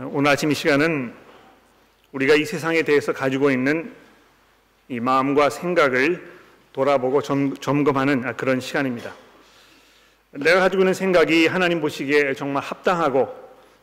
오늘 0.00 0.30
아침 0.30 0.52
이 0.52 0.54
시간은 0.54 1.12
우리가 2.12 2.36
이 2.36 2.44
세상에 2.44 2.82
대해서 2.82 3.12
가지고 3.12 3.50
있는 3.50 3.92
이 4.88 5.00
마음과 5.00 5.50
생각을 5.50 6.24
돌아보고 6.72 7.20
점, 7.20 7.56
점검하는 7.56 8.36
그런 8.36 8.60
시간입니다. 8.60 9.12
내가 10.30 10.60
가지고 10.60 10.84
있는 10.84 10.94
생각이 10.94 11.48
하나님 11.48 11.80
보시기에 11.80 12.34
정말 12.34 12.62
합당하고 12.62 13.34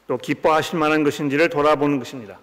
또 0.07 0.17
기뻐하실 0.17 0.79
만한 0.79 1.03
것인지를 1.03 1.49
돌아보는 1.49 1.99
것입니다. 1.99 2.39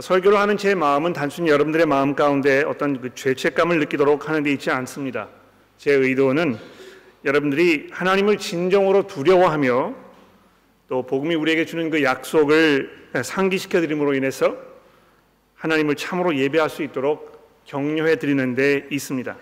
설교를 0.00 0.38
하는 0.38 0.56
제 0.56 0.74
마음은 0.74 1.12
단순히 1.12 1.50
여러분들의 1.50 1.84
마음 1.84 2.14
가운데 2.14 2.62
어떤 2.62 2.98
그 2.98 3.14
죄책감을 3.14 3.78
느끼도록 3.80 4.26
하는 4.26 4.42
데 4.42 4.52
있지 4.52 4.70
않습니다. 4.70 5.28
제 5.76 5.92
의도는 5.92 6.56
여러분들이 7.26 7.90
하나님을 7.92 8.38
진정으로 8.38 9.06
두려워하며 9.06 10.05
또 10.88 11.02
복음이 11.02 11.34
우리에게 11.34 11.64
주는 11.64 11.90
그 11.90 12.02
약속을 12.02 13.08
상기시켜 13.24 13.80
드림으로 13.80 14.14
인해서 14.14 14.56
하나님을 15.56 15.96
참으로 15.96 16.36
예배할 16.36 16.70
수 16.70 16.82
있도록 16.82 17.64
격려해 17.64 18.16
드리는 18.16 18.54
데 18.54 18.86
있습니다. 18.90 19.36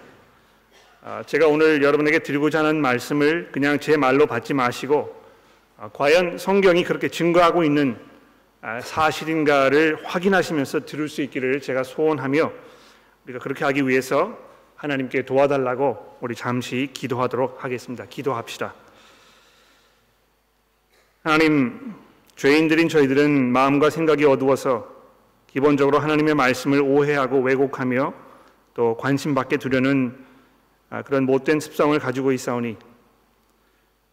아, 1.03 1.23
제가 1.27 1.49
오늘 1.49 1.83
여러분에게 1.83 2.21
드리고자 2.21 2.61
하는 2.61 2.81
말씀을 2.81 3.51
그냥 3.53 3.79
제 3.79 3.99
말로 3.99 4.27
받지 4.27 4.55
마시고 4.55 5.15
아, 5.77 5.91
과연 5.93 6.39
성경이 6.39 6.85
그렇게 6.85 7.09
증거하고 7.09 7.63
있는 7.63 7.99
아, 8.63 8.81
사실인가를 8.81 9.99
확인하시면서 10.05 10.87
들을 10.87 11.11
수 11.11 11.21
있기를 11.21 11.61
제가 11.61 11.83
소원하며 11.83 12.51
우리가 13.27 13.39
그렇게 13.41 13.67
하기 13.67 13.87
위해서 13.87 14.39
하나님께 14.77 15.27
도와달라고 15.27 16.19
우리 16.23 16.35
잠시 16.35 16.89
기도하도록 16.95 17.63
하겠습니다. 17.63 18.07
기도합시다. 18.07 18.84
하나님, 21.25 21.95
죄인들인 22.37 22.91
저희들은 22.91 23.51
마음과 23.51 23.89
생각이 23.89 24.27
어두워서 24.27 24.87
기본적으로 25.47 25.99
하나님의 25.99 26.35
말씀을 26.35 26.83
오해하고 26.83 27.41
왜곡하며 27.41 28.13
또 28.75 28.95
관심 28.99 29.35
받게 29.35 29.57
두려는 29.57 30.19
아, 30.91 31.01
그런 31.01 31.25
못된 31.25 31.61
습성을 31.61 31.99
가지고 31.99 32.31
있사오니 32.33 32.77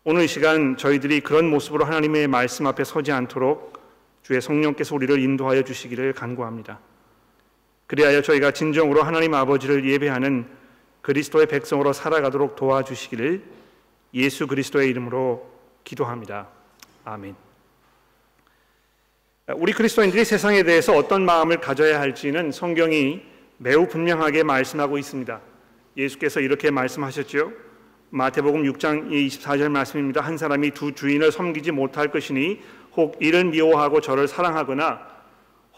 오늘 0.06 0.30
시간 0.30 0.78
저희들이 0.78 1.20
그런 1.20 1.50
모습으로 1.50 1.84
하나님의 1.84 2.30
말씀 2.30 2.66
앞에 2.66 2.86
서지 2.86 3.12
않도록 3.12 3.78
주의 4.24 4.40
성령께서 4.40 4.96
우리를 4.96 5.20
인도하여 5.20 5.64
주시기를 5.64 6.14
간구합니다. 6.14 6.80
그리하여 7.88 8.22
저희가 8.22 8.52
진정으로 8.52 9.04
하나님 9.04 9.34
아버지를 9.34 9.86
예배하는 9.86 10.48
그리스도의 11.02 11.48
백성으로 11.48 11.92
살아가도록 11.92 12.56
도와주시기를 12.56 13.44
예수 14.14 14.48
그리스도의 14.48 14.90
이름으로 14.92 15.52
기도합니다. 15.84 16.61
아멘. 17.04 17.36
우리 19.56 19.74
그리스도인들이 19.74 20.24
세상에 20.24 20.64
대해서 20.64 20.94
어떤 20.96 21.26
마음을 21.26 21.60
가져야 21.60 22.00
할지는 22.00 22.52
성경이 22.52 23.22
매우 23.58 23.88
분명하게 23.88 24.44
말씀하고 24.44 24.98
있습니다. 24.98 25.42
예수께서 25.98 26.40
이렇게 26.40 26.72
말씀하셨죠. 26.72 27.52
마태복음 28.12 28.64
6장 28.64 29.10
24절 29.10 29.70
말씀입니다. 29.70 30.22
한 30.22 30.38
사람이 30.38 30.72
두 30.72 30.94
주인을 30.94 31.32
섬기지 31.32 31.72
못할 31.72 32.10
것이니 32.10 32.60
혹 32.96 33.18
이를 33.20 33.46
미워하고 33.46 34.02
저를 34.02 34.28
사랑하거나 34.28 35.08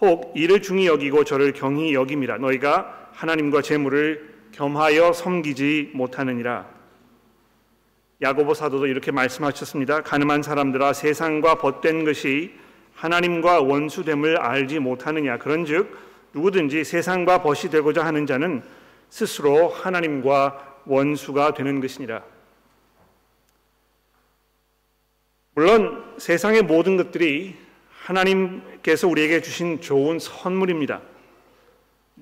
혹 0.02 0.33
이를 0.35 0.61
중히 0.61 0.87
여기고 0.87 1.23
저를 1.23 1.53
경히 1.53 1.93
여김이라 1.93 2.39
너희가 2.39 3.09
하나님과 3.13 3.61
재물을 3.61 4.33
겸하여 4.52 5.13
섬기지 5.13 5.91
못하느니라. 5.93 6.72
야고보 8.23 8.53
사도도 8.53 8.88
이렇게 8.88 9.11
말씀하셨습니다. 9.11 10.02
가늠한 10.02 10.43
사람들아 10.43 10.93
세상과 10.93 11.55
벗된 11.55 12.05
것이 12.05 12.53
하나님과 12.95 13.61
원수됨을 13.61 14.37
알지 14.37 14.80
못하느냐. 14.80 15.37
그런즉 15.37 15.98
누구든지 16.33 16.86
세상과 16.86 17.43
벗이 17.43 17.70
되고자 17.70 18.05
하는 18.05 18.25
자는 18.25 18.64
스스로 19.09 19.67
하나님과 19.67 20.80
원수가 20.86 21.53
되는 21.53 21.81
것이니라. 21.81 22.23
물론 25.55 26.15
세상의 26.17 26.61
모든 26.64 26.95
것들이 26.95 27.55
하나님께서 28.05 29.08
우리에게 29.09 29.42
주신 29.42 29.81
좋은 29.81 30.17
선물입니다. 30.17 31.02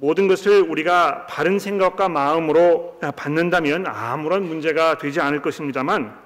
모든 0.01 0.27
것을 0.27 0.61
우리가 0.61 1.27
바른 1.27 1.59
생각과 1.59 2.09
마음으로 2.09 2.97
받는다면 3.15 3.85
아무런 3.85 4.47
문제가 4.47 4.97
되지 4.97 5.21
않을 5.21 5.43
것입니다만 5.43 6.17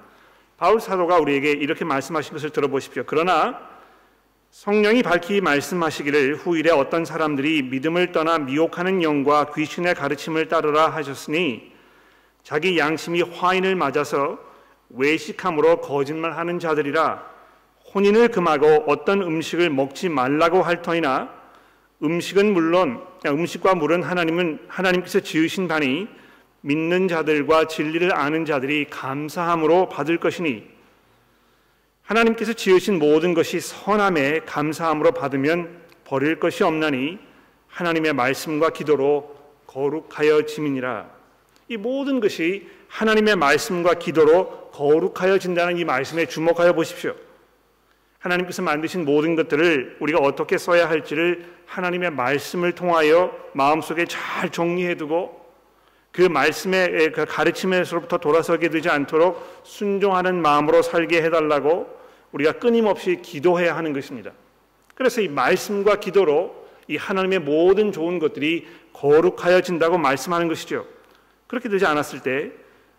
바울 0.56 0.80
사도가 0.80 1.18
우리에게 1.18 1.50
이렇게 1.50 1.84
말씀하신 1.84 2.32
것을 2.32 2.48
들어보십시오. 2.50 3.02
그러나 3.06 3.60
성령이 4.50 5.02
밝히 5.02 5.42
말씀하시기를 5.42 6.36
후일에 6.36 6.70
어떤 6.70 7.04
사람들이 7.04 7.64
믿음을 7.64 8.12
떠나 8.12 8.38
미혹하는 8.38 9.02
영과 9.02 9.52
귀신의 9.52 9.94
가르침을 9.94 10.48
따르라 10.48 10.88
하셨으니 10.88 11.70
자기 12.42 12.78
양심이 12.78 13.20
화인을 13.20 13.76
맞아서 13.76 14.38
외식함으로 14.88 15.82
거짓말하는 15.82 16.60
자들이라 16.60 17.22
혼인을 17.94 18.28
금하고 18.28 18.84
어떤 18.86 19.20
음식을 19.20 19.68
먹지 19.68 20.08
말라고 20.08 20.62
할 20.62 20.80
터이나 20.80 21.28
음식은 22.02 22.54
물론 22.54 23.02
음식과 23.30 23.74
물은 23.74 24.02
하나님은 24.02 24.60
하나님께서 24.68 25.20
지으신 25.20 25.68
바니 25.68 26.08
믿는 26.60 27.08
자들과 27.08 27.68
진리를 27.68 28.14
아는 28.14 28.44
자들이 28.44 28.86
감사함으로 28.90 29.88
받을 29.88 30.18
것이니 30.18 30.64
하나님께서 32.02 32.52
지으신 32.52 32.98
모든 32.98 33.34
것이 33.34 33.60
선함에 33.60 34.40
감사함으로 34.46 35.12
받으면 35.12 35.82
버릴 36.04 36.38
것이 36.38 36.64
없나니 36.64 37.18
하나님의 37.68 38.12
말씀과 38.12 38.70
기도로 38.70 39.36
거룩하여 39.66 40.46
지민이라 40.46 41.06
이 41.68 41.76
모든 41.76 42.20
것이 42.20 42.68
하나님의 42.88 43.36
말씀과 43.36 43.94
기도로 43.94 44.70
거룩하여 44.72 45.38
진다는 45.38 45.78
이 45.78 45.84
말씀에 45.84 46.26
주목하여 46.26 46.74
보십시오. 46.74 47.14
하나님께서 48.18 48.62
만드신 48.62 49.04
모든 49.04 49.34
것들을 49.34 49.96
우리가 50.00 50.18
어떻게 50.18 50.58
써야 50.58 50.88
할지를 50.88 51.55
하나님의 51.66 52.10
말씀을 52.10 52.72
통하여 52.72 53.36
마음속에 53.52 54.06
잘 54.06 54.50
정리해 54.50 54.94
두고 54.94 55.44
그 56.12 56.22
말씀의 56.22 57.12
그 57.12 57.26
가르침에서부터 57.26 58.18
돌아서게 58.18 58.70
되지 58.70 58.88
않도록 58.88 59.60
순종하는 59.64 60.40
마음으로 60.40 60.80
살게 60.80 61.22
해달라고 61.22 61.94
우리가 62.32 62.52
끊임없이 62.52 63.20
기도해야 63.20 63.76
하는 63.76 63.92
것입니다. 63.92 64.32
그래서 64.94 65.20
이 65.20 65.28
말씀과 65.28 66.00
기도로 66.00 66.66
이 66.88 66.96
하나님의 66.96 67.40
모든 67.40 67.92
좋은 67.92 68.18
것들이 68.18 68.66
거룩하여진다고 68.94 69.98
말씀하는 69.98 70.48
것이죠. 70.48 70.86
그렇게 71.46 71.68
되지 71.68 71.84
않았을 71.84 72.20
때 72.22 72.50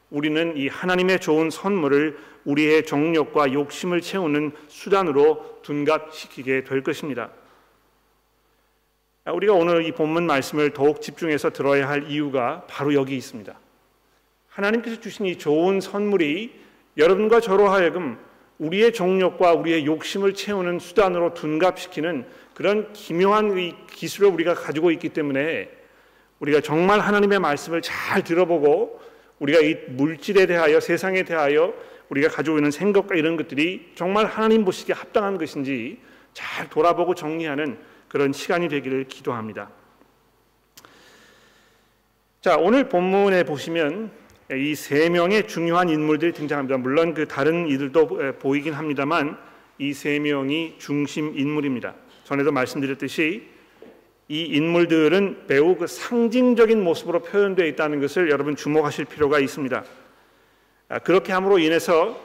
우리는 0.10 0.56
이 0.56 0.68
하나님의 0.68 1.20
좋은 1.20 1.50
선물을 1.50 2.18
우리의 2.46 2.86
정욕과 2.86 3.52
욕심을 3.54 4.02
채우는 4.02 4.52
수단으로 4.68 5.60
둔갑시키게 5.64 6.64
될 6.64 6.84
것입니다. 6.84 7.30
우리가 9.34 9.54
오늘 9.54 9.86
이 9.86 9.92
본문 9.92 10.26
말씀을 10.26 10.72
더욱 10.72 11.02
집중해서 11.02 11.50
들어야 11.50 11.90
할 11.90 12.10
이유가 12.10 12.64
바로 12.68 12.94
여기 12.94 13.18
있습니다. 13.18 13.54
하나님께서 14.48 15.00
주신 15.00 15.26
이 15.26 15.38
좋은 15.38 15.82
선물이 15.82 16.54
여러분과 16.98 17.42
저로 17.42 17.68
하여금 17.68 18.18
우리의 18.58 18.94
정욕과 18.94 19.54
우리의 19.54 19.86
욕심을 19.86 20.34
채우는 20.34 20.80
수단으로 20.80 21.34
둔갑시키는 21.34 22.26
그런 22.54 22.92
기묘한 22.94 23.86
기술을 23.88 24.30
우리가 24.30 24.56
가지고 24.56 24.90
있기 24.92 25.10
때문에 25.10 25.70
우리가 26.40 26.62
정말 26.62 27.00
하나님의 27.00 27.40
말씀을 27.40 27.82
잘 27.82 28.24
들어보고 28.24 29.00
우리가 29.40 29.60
이 29.60 29.76
물질에 29.90 30.48
대하여 30.48 30.80
세상에 30.80 31.24
대하여 31.24 31.74
우리가 32.10 32.30
가지고 32.30 32.58
있는 32.58 32.72
생각과 32.72 33.16
이런 33.16 33.36
것들이 33.36 33.92
정말 33.94 34.26
하나님 34.26 34.64
보시기에 34.66 34.96
합당한 34.96 35.38
것인지 35.38 36.00
잘 36.34 36.70
돌아보고 36.70 37.14
정리하는 37.14 37.78
그런 38.08 38.34
시간이 38.34 38.70
되기를 38.70 39.06
기도합니다. 39.06 39.70
자, 42.42 42.58
오늘 42.58 42.88
본문에 42.90 43.44
보시면 43.44 44.12
이 44.52 44.76
세 44.76 45.10
명의 45.10 45.46
중요한 45.48 45.90
인물들이 45.90 46.32
등장합니다. 46.32 46.78
물론 46.78 47.14
그 47.14 47.28
다른 47.28 47.68
이들도 47.68 48.38
보이긴 48.40 48.74
합니다만 48.74 49.38
이 49.80 49.94
세 49.94 50.20
명이 50.20 50.76
중심 50.78 51.38
인물입니다. 51.38 51.96
전에도 52.24 52.52
말씀드렸듯이 52.52 53.48
이 54.30 54.42
인물들은 54.44 55.44
매우 55.48 55.76
그 55.76 55.88
상징적인 55.88 56.82
모습으로 56.84 57.22
표현되어 57.24 57.66
있다는 57.68 58.00
것을 58.02 58.30
여러분 58.30 58.56
주목하실 58.56 59.06
필요가 59.06 59.40
있습니다. 59.40 59.84
아, 60.90 61.00
그렇게 61.00 61.34
함으로 61.34 61.60
인해서 61.60 62.18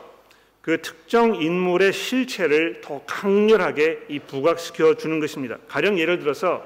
그 0.62 0.80
특정 0.80 1.34
인물의 1.34 1.92
실체를 1.92 2.80
더 2.82 3.02
강렬하게 3.04 4.04
이 4.08 4.20
부각시켜 4.20 4.94
주는 4.94 5.18
것입니다. 5.18 5.58
가령 5.68 5.98
예를 5.98 6.20
들어서 6.20 6.64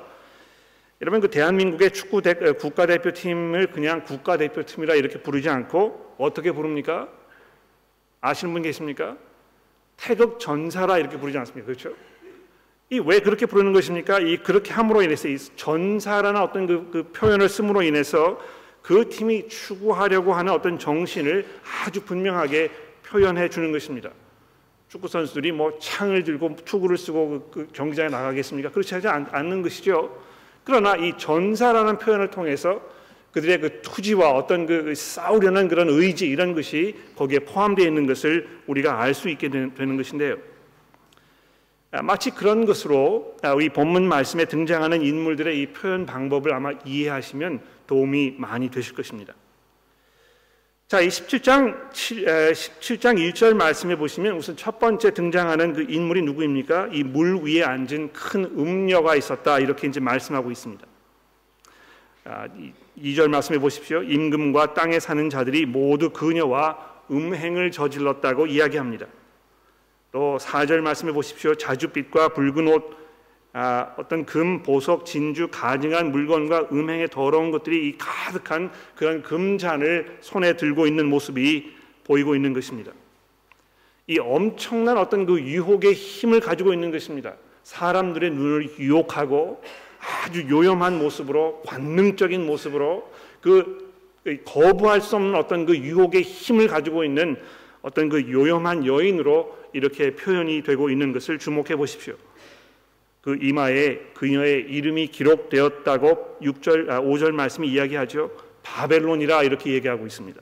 여러분 1.01 1.21
그 1.21 1.31
대한민국의 1.31 1.93
축구 1.93 2.21
대, 2.23 2.35
국가대표팀을 2.35 3.69
그냥 3.69 4.05
국가대표팀이라 4.05 4.95
이렇게 4.95 5.21
부르지 5.21 5.49
않고 5.49 6.15
어떻게 6.19 6.53
부릅니까? 6.53 7.09
아시는 8.21 8.53
분 8.53 8.63
계십니까? 8.63 9.17
태극 9.97 10.41
전사라 10.41 10.99
이렇게 10.99 11.19
부르지 11.19 11.39
않습니까? 11.39 11.67
그렇죠? 11.67 11.91
이 12.91 13.01
왜 13.01 13.19
그렇게 13.21 13.47
부르는 13.47 13.73
것입니까? 13.73 14.21
이 14.21 14.37
그렇게 14.39 14.73
함으로 14.73 15.03
인해서 15.03 15.27
이 15.27 15.37
전사라는 15.57 16.41
어떤 16.41 16.67
그, 16.67 16.91
그 16.93 17.03
표현을 17.13 17.49
씀으로 17.49 17.83
인해서 17.83 18.39
그 18.81 19.09
팀이 19.09 19.49
추구하려고 19.49 20.35
하는 20.35 20.53
어떤 20.53 20.79
정신을 20.79 21.47
아주 21.85 22.03
분명하게 22.03 22.71
표현해 23.07 23.49
주는 23.49 23.73
것입니다. 23.73 24.11
축구 24.89 25.09
선수들이 25.09 25.53
뭐 25.53 25.79
창을 25.79 26.25
들고 26.25 26.57
투구를 26.65 26.97
쓰고 26.97 27.29
그, 27.29 27.51
그 27.51 27.73
경기장에 27.73 28.09
나가겠습니까? 28.09 28.71
그렇지 28.71 28.95
하지 28.95 29.09
않, 29.09 29.27
않는 29.31 29.63
것이죠. 29.63 30.17
그러나 30.65 30.97
이 30.97 31.17
전사라는 31.17 31.99
표현을 31.99 32.31
통해서 32.31 32.81
그들의 33.33 33.61
그 33.61 33.83
투지와 33.83 34.31
어떤 34.31 34.67
그 34.67 34.95
싸우려는 34.95 35.69
그런 35.69 35.89
의지 35.89 36.27
이런 36.27 36.55
것이 36.55 36.97
거기에 37.17 37.41
포함되어 37.41 37.87
있는 37.87 38.07
것을 38.07 38.49
우리가 38.67 39.01
알 39.01 39.13
수 39.13 39.29
있게 39.29 39.51
되는 39.51 39.97
것인데요. 39.97 40.37
아, 41.91 42.03
마치 42.03 42.31
그런 42.31 42.65
것으로 42.65 43.37
아, 43.43 43.53
우리 43.53 43.69
본문 43.69 44.09
말씀에 44.09 44.47
등장하는 44.47 45.03
인물들의 45.03 45.61
이 45.61 45.67
표현 45.67 46.07
방법을 46.07 46.53
아마 46.53 46.73
이해하시면 46.85 47.61
도움이 47.87 48.37
많이 48.39 48.71
되실 48.71 48.95
것입니다. 48.95 49.35
자, 50.89 51.01
이 51.01 51.09
17장 51.09 51.93
7, 51.93 52.25
17장 52.53 53.19
1절 53.33 53.55
말씀해 53.55 53.97
보시면 53.97 54.37
우선 54.37 54.57
첫 54.57 54.79
번째 54.79 55.11
등장하는 55.13 55.73
그 55.73 55.85
인물이 55.89 56.23
누구입니까? 56.23 56.91
이 56.93 57.03
물 57.03 57.41
위에 57.43 57.65
앉은 57.65 58.13
큰 58.13 58.45
음녀가 58.45 59.17
있었다 59.17 59.59
이렇게 59.59 59.89
이제 59.89 59.99
말씀하고 59.99 60.53
있습니다. 60.53 60.87
아, 62.27 62.47
2절 62.97 63.29
말씀해 63.29 63.59
보십시오. 63.59 64.05
임금과 64.05 64.75
땅에 64.75 65.01
사는 65.01 65.29
자들이 65.29 65.67
모두 65.67 66.11
그녀와 66.11 66.79
음행을 67.11 67.73
저질렀다고 67.73 68.47
이야기합니다. 68.47 69.07
또 70.13 70.39
4절 70.41 70.83
말씀해 70.83 71.13
보십시오. 71.13 71.55
자줏빛과 71.55 72.35
붉은 72.35 72.69
옷, 72.69 72.97
아, 73.53 73.95
어떤 73.97 74.27
금, 74.27 74.63
보석, 74.63 75.07
진주, 75.07 75.49
가증한 75.51 76.13
물건과 76.13 76.69
음행의 76.73 77.09
더러운 77.11 77.51
것들이 77.51 77.97
가득한 77.97 78.71
그런 78.95 79.23
금잔을 79.23 80.19
손에 80.21 80.57
들고 80.57 80.87
있는 80.87 81.07
모습이 81.07 81.73
보이고 82.05 82.35
있는 82.35 82.53
것입니다. 82.53 82.93
이 84.07 84.19
엄청난 84.19 84.99
어떤 84.99 85.27
그 85.27 85.41
유혹의 85.41 85.95
힘을 85.95 86.41
가지고 86.41 86.73
있는 86.73 86.91
것입니다. 86.91 87.35
사람들의 87.65 88.31
눈을 88.31 88.79
유혹하고 88.79 89.61
아주 89.99 90.47
요염한 90.49 90.99
모습으로 90.99 91.63
관능적인 91.67 92.47
모습으로 92.47 93.11
그 93.41 93.93
거부할 94.45 95.01
수 95.01 95.17
없는 95.17 95.35
어떤 95.35 95.67
그 95.67 95.77
유혹의 95.77 96.23
힘을 96.23 96.69
가지고 96.69 97.05
있는 97.05 97.37
어떤 97.83 98.09
그 98.09 98.31
요염한 98.31 98.87
여인으로 98.87 99.57
이렇게 99.73 100.15
표현이 100.15 100.63
되고 100.63 100.91
있는 100.91 101.13
것을 101.13 101.39
주목해 101.39 101.77
보십시오. 101.77 102.15
그 103.27 103.37
이마에 103.43 103.99
그녀의 104.15 104.67
이름이 104.69 105.09
기록되었다고 105.09 106.39
6절 106.43 106.89
아, 106.89 107.01
5절 107.01 107.33
말씀이 107.33 107.67
이야기하죠. 107.67 108.31
바벨론이라 108.63 109.43
이렇게 109.43 109.73
얘기하고 109.73 110.07
있습니다. 110.07 110.41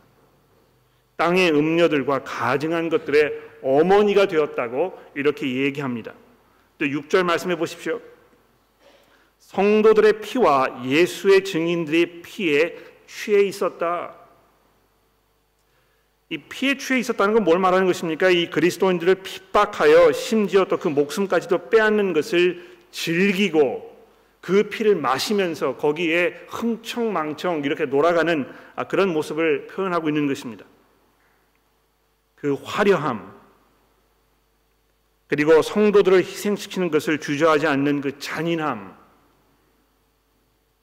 땅의 1.17 1.53
음녀들과 1.53 2.25
가증한 2.25 2.91
것들의 2.91 3.33
어머니가 3.63 4.27
되었다고 4.29 5.01
이렇게 5.15 5.65
얘기합니다. 5.65 6.13
또 6.77 6.85
6절 6.85 7.23
말씀해 7.23 7.57
보십시오. 7.57 8.03
성도들의 9.39 10.21
피와 10.21 10.83
예수의 10.85 11.43
증인들의 11.43 12.21
피에 12.21 12.77
취해 13.07 13.45
있었다. 13.45 14.15
이 16.29 16.37
피에 16.37 16.77
취해 16.77 16.99
있었다는 16.99 17.33
건 17.33 17.45
뭘 17.45 17.59
말하는 17.59 17.87
것입니까? 17.87 18.29
이 18.29 18.51
그리스도인들을 18.51 19.15
핍박하여 19.23 20.13
심지어 20.13 20.67
또 20.67 20.77
그 20.77 20.89
목숨까지도 20.89 21.71
빼앗는 21.71 22.13
것을 22.13 22.74
즐기고 22.95 23.93
그 24.41 24.69
피를 24.69 24.95
마시면서 24.95 25.77
거기에 25.77 26.45
흥청망청 26.49 27.65
이렇게 27.65 27.87
놀아가는 27.87 28.47
아, 28.77 28.85
그런 28.85 29.13
모습을 29.13 29.67
표현하고 29.67 30.09
있는 30.09 30.27
것입니다. 30.29 30.65
그 32.37 32.55
화려함 32.63 33.35
그리고 35.27 35.61
성도들을 35.61 36.19
희생시키는 36.19 36.91
것을 36.91 37.19
주저하지 37.19 37.67
않는 37.67 38.01
그 38.01 38.19
잔인함 38.19 38.95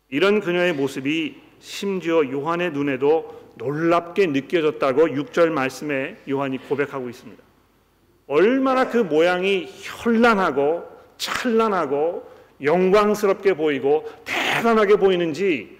이런 0.09 0.41
그녀의 0.41 0.73
모습이 0.73 1.39
심지어 1.59 2.29
요한의 2.29 2.71
눈에도 2.71 3.53
놀랍게 3.55 4.27
느껴졌다고 4.27 5.07
6절 5.07 5.49
말씀에 5.49 6.17
요한이 6.27 6.57
고백하고 6.67 7.09
있습니다. 7.09 7.41
얼마나 8.27 8.89
그 8.89 8.97
모양이 8.97 9.69
현란하고 9.71 10.90
찬란하고 11.21 12.27
영광스럽게 12.63 13.53
보이고 13.53 14.05
대단하게 14.25 14.95
보이는지 14.95 15.79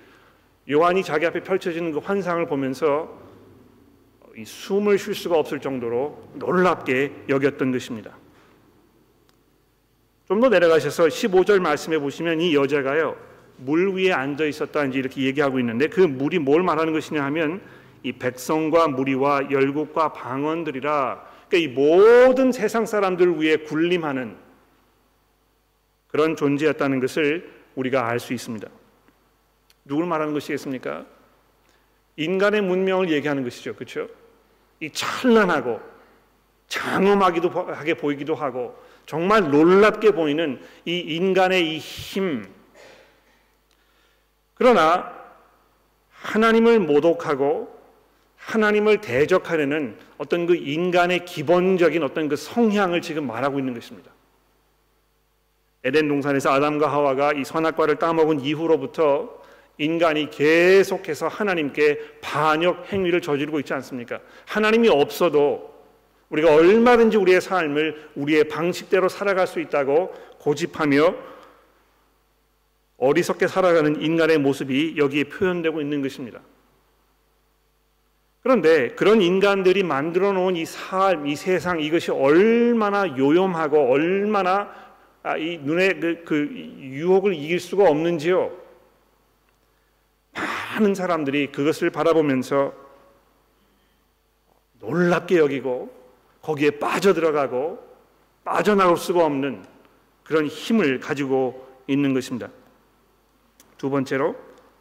요한이 0.69 1.03
자기 1.03 1.25
앞에 1.25 1.41
펼쳐지는 1.41 1.91
그 1.91 1.99
환상을 1.99 2.45
보면서 2.45 3.09
이 4.38 4.45
숨을 4.45 4.97
쉴 4.97 5.15
수가 5.15 5.38
없을 5.38 5.59
정도로 5.59 6.29
놀랍게 6.35 7.11
여겼던 7.27 7.71
것입니다. 7.71 8.15
좀 10.27 10.39
더 10.39 10.47
내려가셔서 10.47 11.07
15절 11.07 11.59
말씀해 11.59 11.99
보시면 11.99 12.39
이 12.39 12.55
여자가요 12.55 13.17
물 13.57 13.93
위에 13.93 14.13
앉아 14.13 14.45
있었다 14.45 14.85
이제 14.85 14.97
이렇게 14.99 15.23
얘기하고 15.23 15.59
있는데 15.59 15.88
그 15.88 15.99
물이 15.99 16.39
뭘 16.39 16.63
말하는 16.63 16.93
것이냐 16.93 17.21
하면 17.25 17.59
이 18.03 18.13
백성과 18.13 18.88
무리와 18.88 19.51
열국과 19.51 20.13
방언들이라 20.13 21.21
그러니까 21.49 21.57
이 21.57 21.67
모든 21.67 22.53
세상 22.53 22.85
사람들 22.85 23.38
위에 23.39 23.57
군림하는 23.57 24.50
그런 26.12 26.36
존재였다는 26.36 27.00
것을 27.00 27.52
우리가 27.75 28.08
알 28.08 28.19
수 28.19 28.34
있습니다. 28.34 28.68
누굴 29.86 30.06
말하는 30.06 30.34
것이겠습니까? 30.34 31.06
인간의 32.18 32.62
문명을 32.62 33.10
얘기하는 33.10 33.44
것이죠. 33.44 33.75
그렇죠? 33.75 34.08
이 34.80 34.90
찬란하고 34.92 35.80
장엄하기도 36.68 37.50
하게 37.50 37.94
보이기도 37.96 38.36
하고 38.36 38.78
정말 39.06 39.50
놀랍게 39.50 40.12
보이는 40.12 40.62
이 40.86 41.00
인간의 41.00 41.75
이 41.75 41.78
힘, 41.78 42.46
그러나 44.54 45.12
하나님을 46.12 46.80
모독하고 46.80 47.81
하나님을 48.38 49.02
대적하려는 49.02 49.98
어떤 50.18 50.46
그 50.46 50.56
인간의 50.56 51.25
기본적인 51.25 52.03
어떤 52.03 52.30
그 52.30 52.36
성향을 52.36 53.01
지금 53.01 53.25
말하고 53.25 53.60
있는 53.60 53.74
것입니다. 53.74 54.12
에덴 55.83 56.07
동산에서 56.07 56.51
아담과 56.51 56.91
하와가 56.91 57.33
이 57.33 57.43
선악과를 57.43 57.95
따먹은 57.95 58.41
이후로부터 58.41 59.41
인간이 59.77 60.29
계속해서 60.29 61.27
하나님께 61.27 62.00
반역 62.21 62.91
행위를 62.93 63.21
저지르고 63.21 63.59
있지 63.59 63.73
않습니까? 63.73 64.19
하나님이 64.45 64.89
없어도 64.89 65.71
우리가 66.29 66.53
얼마든지 66.53 67.17
우리의 67.17 67.41
삶을 67.41 68.11
우리의 68.15 68.45
방식대로 68.45 69.09
살아갈 69.09 69.47
수 69.47 69.59
있다고 69.59 70.13
고집하며 70.39 71.15
어리석게 72.97 73.47
살아가는 73.47 74.01
인간의 74.01 74.38
모습이 74.38 74.95
여기에 74.97 75.25
표현되고 75.25 75.81
있는 75.81 76.01
것입니다. 76.03 76.39
그런데 78.43 78.89
그런 78.89 79.21
인간들이 79.21 79.83
만들어 79.83 80.31
놓은 80.31 80.55
이 80.55 80.65
삶, 80.65 81.27
이 81.27 81.35
세상 81.35 81.79
이것이 81.79 82.11
얼마나 82.11 83.17
요염하고 83.17 83.91
얼마나 83.91 84.71
아, 85.24 85.38
이 85.38 85.58
눈에 85.60 85.94
그, 85.94 86.24
그 86.25 86.36
유혹을 86.46 87.36
이길 87.36 87.60
수가 87.60 87.90
없는지요. 87.90 88.51
많은 90.34 90.96
사람들이 90.96 91.51
그것을 91.51 91.90
바라보면서 91.90 92.74
놀랍게 94.80 95.38
여기고 95.38 95.94
거기에 96.42 96.72
빠져들어가고 96.72 97.92
빠져나올 98.44 98.98
수가 98.98 99.25
없는 99.25 99.63
그런 100.24 100.48
힘을 100.48 101.00
가지고 101.00 101.68
있는 101.88 102.13
것입니다. 102.13 102.50
두 103.78 103.90
번째로 103.90 104.36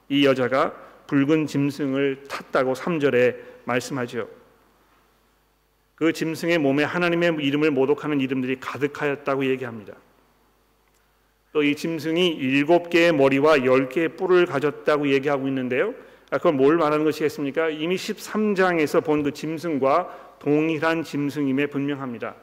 이 0.08 0.24
여자가 0.24 0.72
붉은 1.06 1.46
짐승을 1.46 2.24
탔다고 2.28 2.72
3절에 2.72 3.36
말씀하죠. 3.64 4.28
그 5.96 6.12
짐승의 6.12 6.58
몸에 6.58 6.84
하나님의 6.84 7.36
이름을 7.40 7.72
모독하는 7.72 8.20
이름들이 8.20 8.58
가득하였다고 8.58 9.44
얘기합니다. 9.46 9.94
또 11.52 11.62
이 11.62 11.74
짐승이 11.74 12.28
일곱 12.28 12.90
개의 12.90 13.12
머리와 13.12 13.64
열 13.64 13.88
개의 13.88 14.10
뿔을 14.10 14.46
가졌다고 14.46 15.08
얘기하고 15.08 15.48
있는데요. 15.48 15.94
아, 16.30 16.38
그건 16.38 16.56
뭘 16.56 16.76
말하는 16.76 17.04
것이겠습니까? 17.04 17.70
이미 17.70 17.96
13장에서 17.96 19.04
본 19.04 19.24
그 19.24 19.32
짐승과 19.32 20.36
동일한 20.38 21.02
짐승임에 21.02 21.66
분명합니다. 21.66 22.34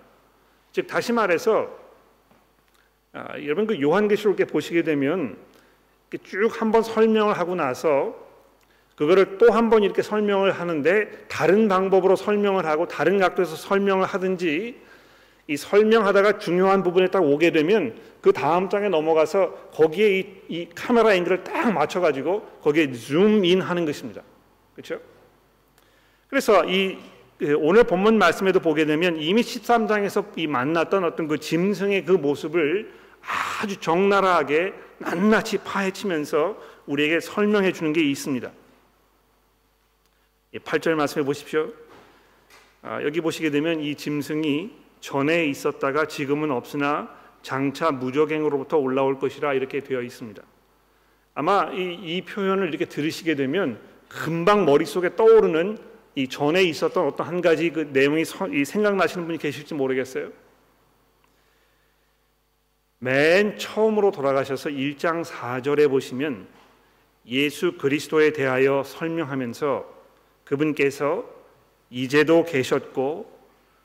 즉 0.74 0.88
다시 0.88 1.14
말해서 1.14 1.70
아, 3.14 3.40
여러분 3.44 3.66
그 3.66 3.82
요한계시록에 3.82 4.46
보시게 4.46 4.84
되면 4.84 5.38
쭉 6.24 6.62
한번 6.62 6.84
설명을 6.84 7.38
하고 7.38 7.56
나서 7.56 8.16
그거를 8.98 9.38
또 9.38 9.52
한 9.54 9.70
번 9.70 9.84
이렇게 9.84 10.02
설명을 10.02 10.52
하는데 10.52 11.10
다른 11.30 11.68
방법으로 11.68 12.16
설명을 12.16 12.66
하고 12.66 12.88
다른 12.88 13.20
각도에서 13.20 13.56
설명을 13.56 14.06
하든지 14.06 14.82
이 15.50 15.56
설명하다가 15.58 16.40
중요한 16.40 16.84
부분에 16.84 17.08
딱 17.08 17.24
오게 17.24 17.52
되면 17.52 17.96
그 18.28 18.34
다음 18.34 18.68
장에 18.68 18.90
넘어가서 18.90 19.70
거기에 19.72 20.20
이, 20.20 20.26
이 20.50 20.70
카메라 20.76 21.14
앵글을 21.14 21.46
딱 21.46 21.72
맞춰가지고 21.72 22.42
거기에 22.62 22.92
줌인 22.92 23.62
하는 23.62 23.86
것입니다. 23.86 24.22
그렇죠? 24.74 25.00
그래서 26.28 26.66
이그 26.66 27.56
오늘 27.58 27.86
본문 27.86 28.18
말씀에도 28.18 28.60
보게 28.60 28.86
되면 28.86 29.16
이미 29.16 29.44
13장에서 29.44 30.26
이 30.36 30.46
만났던 30.46 31.06
어떤 31.06 31.30
그 31.30 31.38
짐승의 31.38 32.04
그 32.04 32.12
모습을 32.12 32.92
아주 33.62 33.78
적나라하게 33.78 34.74
낱낱이 34.98 35.60
파헤치면서 35.60 36.58
우리에게 36.86 37.22
설명해 37.22 37.72
주는 37.72 37.94
게 37.94 38.04
있습니다. 38.04 38.52
8절 40.54 40.96
말씀해 40.96 41.26
보십시오. 41.26 41.70
아, 42.82 43.02
여기 43.04 43.22
보시게 43.22 43.52
되면 43.52 43.80
이 43.80 43.96
짐승이 43.96 44.72
전에 45.00 45.46
있었다가 45.46 46.08
지금은 46.08 46.52
없으나 46.52 47.16
장차 47.42 47.92
무적행으로부터 47.92 48.78
올라올 48.78 49.20
것이라 49.20 49.54
이렇게 49.54 49.82
되어 49.82 50.02
있습니다. 50.02 50.42
아마 51.34 51.72
이, 51.72 51.94
이 51.94 52.22
표현을 52.22 52.70
이렇게 52.70 52.86
들으시게 52.86 53.36
되면 53.36 53.80
금방 54.10 54.66
머릿속에 54.66 55.16
떠오르는 55.16 55.78
이 56.16 56.28
전에 56.28 56.64
있었던 56.64 57.06
어떤 57.06 57.28
한 57.28 57.42
가지 57.42 57.70
그 57.70 57.90
내용이 57.94 58.26
생각나시는 58.26 59.28
분이 59.28 59.38
계실지 59.38 59.76
모르겠어요. 59.76 60.32
맨 63.00 63.58
처음으로 63.60 64.12
돌아가셔서 64.12 64.70
1장 64.70 65.24
4절에 65.24 65.90
보시면 65.90 66.48
예수 67.28 67.74
그리스도에 67.74 68.34
대하여 68.34 68.82
설명하면서 68.84 69.86
그분께서 70.46 71.26
이제도 71.90 72.44
계셨고 72.44 73.38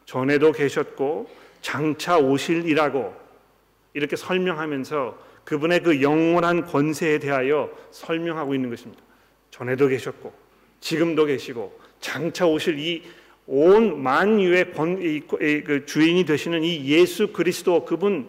전에도 0.06 0.52
계셨고 0.52 1.28
장차 1.60 2.18
오실이라고 2.18 3.21
이렇게 3.94 4.16
설명하면서 4.16 5.18
그분의 5.44 5.82
그 5.82 6.02
영원한 6.02 6.66
권세에 6.66 7.18
대하여 7.18 7.70
설명하고 7.90 8.54
있는 8.54 8.70
것입니다. 8.70 9.02
전에도 9.50 9.88
계셨고 9.88 10.32
지금도 10.80 11.26
계시고 11.26 11.78
장차 12.00 12.46
오실 12.46 12.78
이 12.78 13.22
온 13.46 14.02
만유의 14.02 14.72
권, 14.72 15.02
이, 15.02 15.20
그 15.20 15.84
주인이 15.86 16.24
되시는 16.24 16.62
이 16.62 16.86
예수 16.86 17.32
그리스도 17.32 17.84
그분 17.84 18.28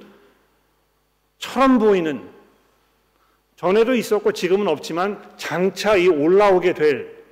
처럼 1.38 1.77
보이는 1.77 2.29
전에도 3.55 3.96
있었고 3.96 4.32
지금은 4.34 4.67
없지만 4.67 5.22
장차 5.38 5.96
이 5.96 6.08
올라오게 6.08 6.74
될 6.74 7.24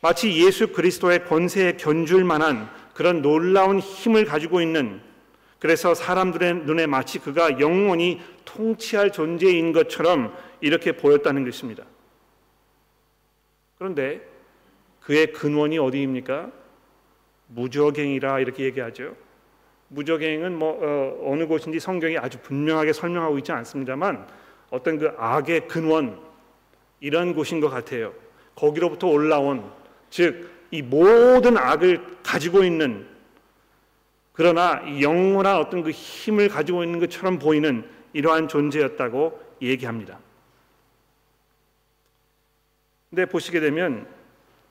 마치 0.00 0.44
예수 0.44 0.68
그리스도의 0.68 1.24
권세에 1.24 1.72
견줄 1.78 2.24
만한 2.24 2.70
그런 2.92 3.22
놀라운 3.22 3.80
힘을 3.80 4.26
가지고 4.26 4.60
있는 4.60 5.00
그래서 5.64 5.94
사람들의 5.94 6.66
눈에 6.66 6.84
마치 6.84 7.18
그가 7.18 7.58
영원히 7.58 8.20
통치할 8.44 9.12
존재인 9.12 9.72
것처럼 9.72 10.36
이렇게 10.60 10.92
보였다는 10.92 11.42
것입니다. 11.42 11.84
그런데 13.78 14.20
그의 15.00 15.32
근원이 15.32 15.78
어디입니까? 15.78 16.52
무적행이라 17.46 18.40
이렇게 18.40 18.64
얘기하죠. 18.64 19.16
무적행은 19.88 20.54
뭐 20.58 20.78
어, 20.82 21.32
어느 21.32 21.46
곳인지 21.46 21.80
성경이 21.80 22.18
아주 22.18 22.38
분명하게 22.42 22.92
설명하고 22.92 23.38
있지 23.38 23.50
않습니다만 23.50 24.26
어떤 24.68 24.98
그 24.98 25.14
악의 25.16 25.66
근원 25.66 26.20
이런 27.00 27.34
곳인 27.34 27.60
것 27.60 27.70
같아요. 27.70 28.12
거기로부터 28.54 29.06
올라온 29.06 29.64
즉 30.10 30.52
이 30.74 30.82
모든 30.82 31.56
악을 31.56 32.00
가지고 32.24 32.64
있는 32.64 33.06
그러나 34.34 34.82
영원한 35.00 35.56
어떤 35.56 35.82
그 35.82 35.90
힘을 35.90 36.48
가지고 36.48 36.82
있는 36.82 36.98
것처럼 36.98 37.38
보이는 37.38 37.84
이러한 38.12 38.48
존재였다고 38.48 39.40
얘기합니다. 39.62 40.18
근데 43.10 43.26
보시게 43.26 43.60
되면 43.60 44.08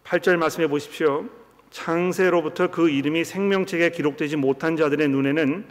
8절 0.03 0.35
말씀해 0.35 0.67
보십시오. 0.67 1.29
창세로부터 1.71 2.71
그 2.71 2.89
이름이 2.89 3.23
생명책에 3.23 3.91
기록되지 3.91 4.35
못한 4.35 4.75
자들의 4.75 5.07
눈에는 5.07 5.65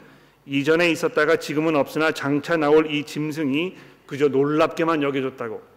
이전에 0.46 0.90
있었다가 0.90 1.36
지금은 1.36 1.76
없으나 1.76 2.12
장차 2.12 2.56
나올 2.56 2.90
이 2.90 3.04
짐승이 3.04 3.76
그저 4.06 4.28
놀랍게만 4.28 5.02
여겨졌다고. 5.02 5.71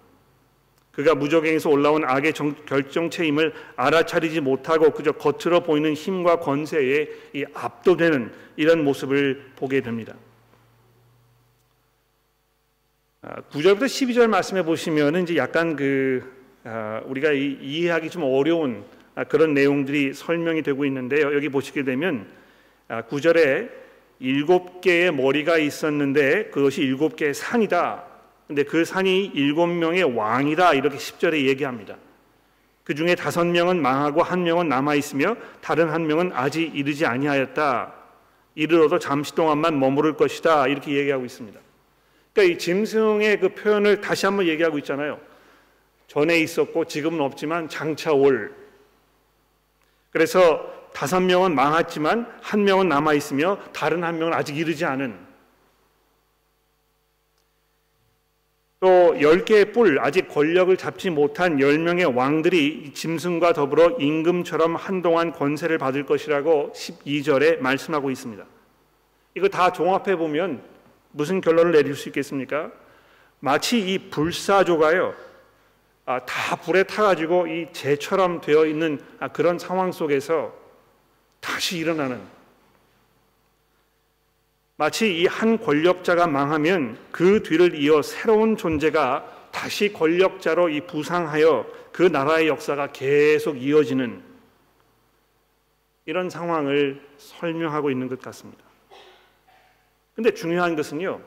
그가 0.95 1.13
무적행에서 1.13 1.69
올라온 1.69 2.05
악의 2.05 2.33
정, 2.33 2.55
결정체임을 2.65 3.53
알아차리지 3.75 4.39
못하고 4.39 4.91
그저 4.91 5.11
겉으로 5.11 5.61
보이는 5.61 5.93
힘과 5.93 6.39
권세에 6.39 7.07
이 7.33 7.45
압도되는 7.53 8.31
이런 8.55 8.83
모습을 8.83 9.51
보게 9.57 9.81
됩니다. 9.81 10.15
9절부터 13.21 13.83
아, 13.83 13.85
12절 13.85 14.27
말씀해 14.27 14.63
보시면은 14.63 15.23
이제 15.23 15.35
약간 15.35 15.75
그 15.75 16.23
아, 16.63 17.01
우리가 17.05 17.31
이해하기 17.33 18.09
좀 18.09 18.23
어려운 18.23 18.85
아, 19.15 19.25
그런 19.25 19.53
내용들이 19.53 20.13
설명이 20.13 20.61
되고 20.61 20.85
있는데요. 20.85 21.33
여기 21.35 21.49
보시게 21.49 21.83
되면 21.83 22.25
9절에 22.87 23.67
아, 23.67 23.69
일곱 24.19 24.79
개의 24.79 25.11
머리가 25.11 25.57
있었는데 25.57 26.45
그것이 26.51 26.81
일곱 26.81 27.17
개의 27.17 27.33
산이다. 27.33 28.14
근데 28.47 28.63
그 28.63 28.85
산이 28.85 29.31
일곱 29.33 29.67
명의 29.67 30.03
왕이다. 30.03 30.73
이렇게 30.73 30.97
10절에 30.97 31.45
얘기합니다. 31.45 31.97
그 32.83 32.93
중에 32.93 33.15
다섯 33.15 33.45
명은 33.45 33.81
망하고 33.81 34.21
한 34.21 34.43
명은 34.43 34.69
남아 34.69 34.95
있으며 34.95 35.35
다른 35.61 35.89
한 35.89 36.05
명은 36.05 36.31
아직 36.33 36.75
이르지 36.75 37.05
아니하였다. 37.05 37.93
이르러도 38.53 38.99
잠시 38.99 39.33
동안만 39.33 39.79
머무를 39.79 40.15
것이다. 40.15 40.67
이렇게 40.67 40.95
얘기하고 40.95 41.25
있습니다. 41.25 41.59
그러니까 42.33 42.53
이 42.53 42.57
짐승의 42.59 43.39
그 43.39 43.49
표현을 43.49 44.01
다시 44.01 44.27
한번 44.27 44.45
얘기하고 44.47 44.77
있잖아요. 44.79 45.19
전에 46.07 46.39
있었고 46.39 46.85
지금은 46.85 47.21
없지만 47.21 47.67
장차 47.67 48.11
올 48.13 48.53
그래서 50.11 50.71
다섯 50.93 51.19
명은 51.19 51.55
망했지만 51.55 52.31
한 52.41 52.63
명은 52.63 52.87
남아 52.87 53.13
있으며 53.15 53.57
다른 53.73 54.03
한 54.03 54.19
명은 54.19 54.33
아직 54.33 54.55
이르지 54.55 54.85
않은 54.85 55.24
또 58.79 59.15
열 59.21 59.45
개의 59.45 59.71
뿔 59.71 59.99
아직 59.99 60.27
권력을 60.27 60.75
잡지 60.77 61.09
못한 61.09 61.59
열 61.59 61.79
명의 61.79 62.05
왕들이 62.05 62.91
짐승과 62.93 63.53
더불어 63.53 63.95
임금처럼 63.99 64.75
한동안 64.75 65.31
권세를 65.31 65.77
받을 65.77 66.05
것이라고 66.05 66.73
12절에 66.75 67.59
말씀하고 67.59 68.11
있습니다. 68.11 68.43
이거 69.35 69.47
다 69.47 69.71
종합해 69.71 70.17
보면 70.17 70.61
무슨 71.11 71.39
결론을 71.39 71.71
내릴 71.71 71.95
수 71.95 72.09
있겠습니까? 72.09 72.71
마치 73.39 73.79
이 73.79 74.09
불사조가요 74.09 75.13
아, 76.05 76.19
다 76.25 76.55
불에 76.57 76.83
타가지고 76.83 77.47
이 77.47 77.67
재처럼 77.71 78.41
되어 78.41 78.65
있는 78.65 78.99
아, 79.19 79.29
그런 79.29 79.57
상황 79.57 79.91
속에서 79.91 80.53
다시 81.39 81.77
일어나는 81.77 82.21
마치 84.77 85.21
이 85.21 85.25
한 85.27 85.57
권력자가 85.57 86.27
망하면 86.27 86.97
그 87.11 87.41
뒤를 87.43 87.75
이어 87.75 88.01
새로운 88.01 88.57
존재가 88.57 89.49
다시 89.51 89.93
권력자로 89.93 90.69
이 90.69 90.81
부상하여 90.81 91.65
그 91.93 92.03
나라의 92.03 92.49
역사가 92.49 92.91
계속 92.91 93.61
이어지는 93.61 94.21
이런 96.05 96.29
상황을 96.29 97.01
설명하고 97.17 97.89
있는 97.89 98.09
것 98.09 98.19
같습니다. 98.21 98.63
근데 100.13 100.33
중요한 100.33 100.75
것은요. 100.75 101.21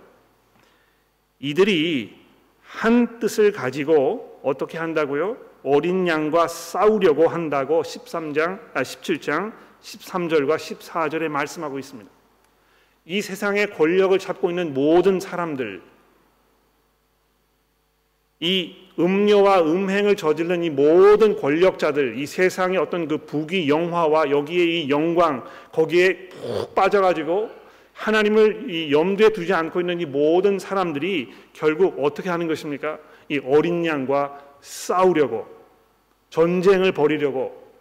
이들이 1.40 2.18
한 2.62 3.18
뜻을 3.18 3.52
가지고 3.52 4.40
어떻게 4.42 4.76
한다고요? 4.76 5.38
어린 5.64 6.06
양과 6.06 6.48
싸우려고 6.48 7.28
한다고 7.28 7.82
13장, 7.82 8.60
아, 8.74 8.82
17장 8.82 9.52
13절과 9.80 10.56
14절에 10.56 11.28
말씀하고 11.28 11.78
있습니다. 11.78 12.17
이 13.08 13.22
세상의 13.22 13.70
권력을 13.70 14.16
잡고 14.18 14.50
있는 14.50 14.74
모든 14.74 15.18
사람들, 15.18 15.80
이 18.40 18.76
음료와 18.98 19.62
음행을 19.62 20.14
저지른 20.14 20.62
이 20.62 20.68
모든 20.68 21.34
권력자들, 21.34 22.18
이 22.18 22.26
세상의 22.26 22.76
어떤 22.76 23.08
그 23.08 23.16
부귀 23.16 23.66
영화와 23.66 24.30
여기에 24.30 24.64
이 24.64 24.90
영광, 24.90 25.42
거기에 25.72 26.28
푹 26.28 26.74
빠져가지고 26.74 27.50
하나님을 27.94 28.70
이 28.70 28.92
염두에 28.92 29.30
두지 29.30 29.54
않고 29.54 29.80
있는 29.80 30.00
이 30.00 30.04
모든 30.04 30.58
사람들이 30.58 31.32
결국 31.54 32.04
어떻게 32.04 32.28
하는 32.28 32.46
것입니까? 32.46 32.98
이 33.30 33.40
어린 33.42 33.86
양과 33.86 34.38
싸우려고 34.60 35.46
전쟁을 36.28 36.92
벌이려고 36.92 37.72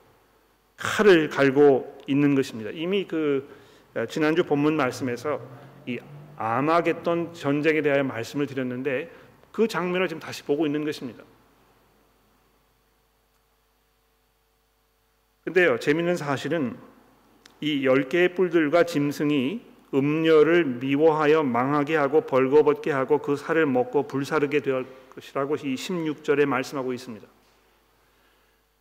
칼을 0.78 1.30
갈고 1.30 1.98
있는 2.08 2.34
것입니다. 2.34 2.72
이미 2.74 3.06
그 3.06 3.46
어, 3.50 3.57
지난주 4.06 4.44
본문 4.44 4.76
말씀에서 4.76 5.40
이 5.86 6.00
아마겟돈 6.38 7.34
전쟁에 7.34 7.82
대하여 7.82 8.04
말씀을 8.04 8.46
드렸는데 8.46 9.10
그 9.52 9.68
장면을 9.68 10.08
지금 10.08 10.20
다시 10.20 10.44
보고 10.44 10.66
있는 10.66 10.86
것입니다. 10.86 11.24
근데요, 15.46 15.80
재밌는 15.80 16.16
사실은 16.18 16.78
이열 17.62 18.10
개의 18.10 18.36
뿔들과 18.36 18.84
짐승이 18.84 19.62
음녀를 19.94 20.66
미워하여 20.66 21.44
망하게 21.44 21.96
하고 21.96 22.22
벌거벗게 22.22 22.92
하고 22.92 23.20
그 23.20 23.36
살을 23.36 23.66
먹고 23.66 24.08
불사르게 24.08 24.60
될 24.60 24.86
것이라고 25.16 25.56
이 25.56 25.76
16절에 25.76 26.46
말씀하고 26.46 26.94
있습니다. 26.94 27.26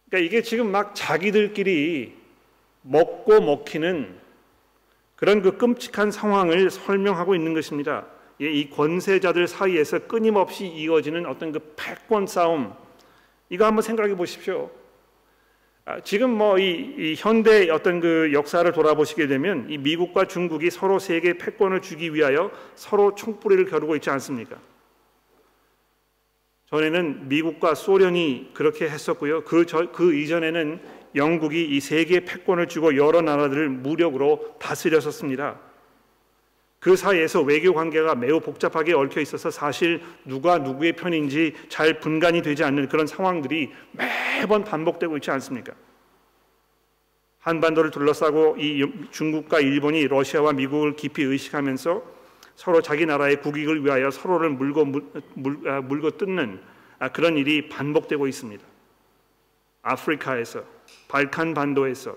그러니까 0.09 0.27
이게 0.27 0.43
지금 0.43 0.71
막 0.71 0.95
자기들끼리 0.95 2.15
먹고 2.83 3.41
먹히는 3.41 4.25
그런 5.17 5.43
그 5.43 5.57
끔찍한 5.57 6.11
상황을 6.11 6.71
설명하고 6.71 7.35
있는 7.35 7.55
것입니다. 7.55 8.07
예, 8.41 8.51
이 8.51 8.69
권세자들 8.71 9.49
사이에서 9.49 10.01
끊임없이 10.01 10.67
이어지는 10.67 11.27
어떤 11.27 11.53
그 11.53 11.75
패권 11.75 12.27
싸움 12.27 12.75
이거 13.49 13.65
한번 13.65 13.83
생각해 13.83 14.15
보십시오. 14.15 14.71
아, 15.87 16.01
지금 16.01 16.31
뭐이 16.31 17.15
현대 17.17 17.71
어떤 17.71 18.01
그 18.01 18.31
역사를 18.33 18.71
돌아보시게 18.71 19.29
되면 19.29 19.67
이 19.71 19.79
미국과 19.79 20.27
중국이 20.27 20.69
서로 20.71 20.99
세계 20.99 21.39
패권을 21.39 21.81
주기 21.81 22.13
위하여 22.13 22.51
서로 22.75 23.15
총뿌리를 23.15 23.65
겨루고 23.67 23.95
있지 23.97 24.11
않습니까? 24.11 24.59
전에는 26.71 27.29
미국과 27.29 27.77
소련이 27.77 28.51
그렇게 28.53 28.89
했었고요. 28.89 29.45
그, 29.45 29.65
저, 29.67 29.93
그 29.93 30.13
이전에는 30.13 30.81
영국이 31.17 31.65
이 31.65 31.81
세계 31.81 32.21
패권을 32.21 32.69
주고 32.69 32.97
여러 32.97 33.23
나라들을 33.23 33.69
무력으로 33.71 34.57
다스렸었습니다. 34.61 35.59
그 36.79 36.95
사이에서 36.95 37.43
외교 37.43 37.75
관계가 37.75 38.15
매우 38.15 38.39
복잡하게 38.39 38.93
얽혀 38.93 39.21
있어서 39.21 39.51
사실 39.51 40.03
누가 40.25 40.59
누구의 40.59 40.93
편인지 40.93 41.55
잘 41.69 41.99
분간이 41.99 42.43
되지 42.43 42.63
않는 42.63 42.89
그런 42.89 43.07
상황들이 43.07 43.73
매번 43.91 44.63
반복되고 44.63 45.17
있지 45.17 45.31
않습니까? 45.33 45.73
한반도를 47.41 47.91
둘러싸고 47.91 48.57
이 48.59 48.85
중국과 49.11 49.61
일본이 49.61 50.07
러시아와 50.07 50.53
미국을 50.53 50.97
깊이 50.97 51.23
의식하면서 51.23 52.03
서로 52.57 52.83
자기 52.83 53.07
나라의 53.07 53.41
국익을 53.41 53.85
위하여 53.85 54.11
서로를 54.11 54.51
물고 54.51 54.85
물, 54.85 55.05
아, 55.69 55.81
물고 55.81 56.11
뜯는 56.11 56.61
아, 56.99 57.09
그런 57.09 57.37
일이 57.37 57.69
반복되고 57.69 58.27
있습니다. 58.27 58.65
아프리카에서 59.83 60.75
발칸 61.09 61.55
반도에서 61.55 62.17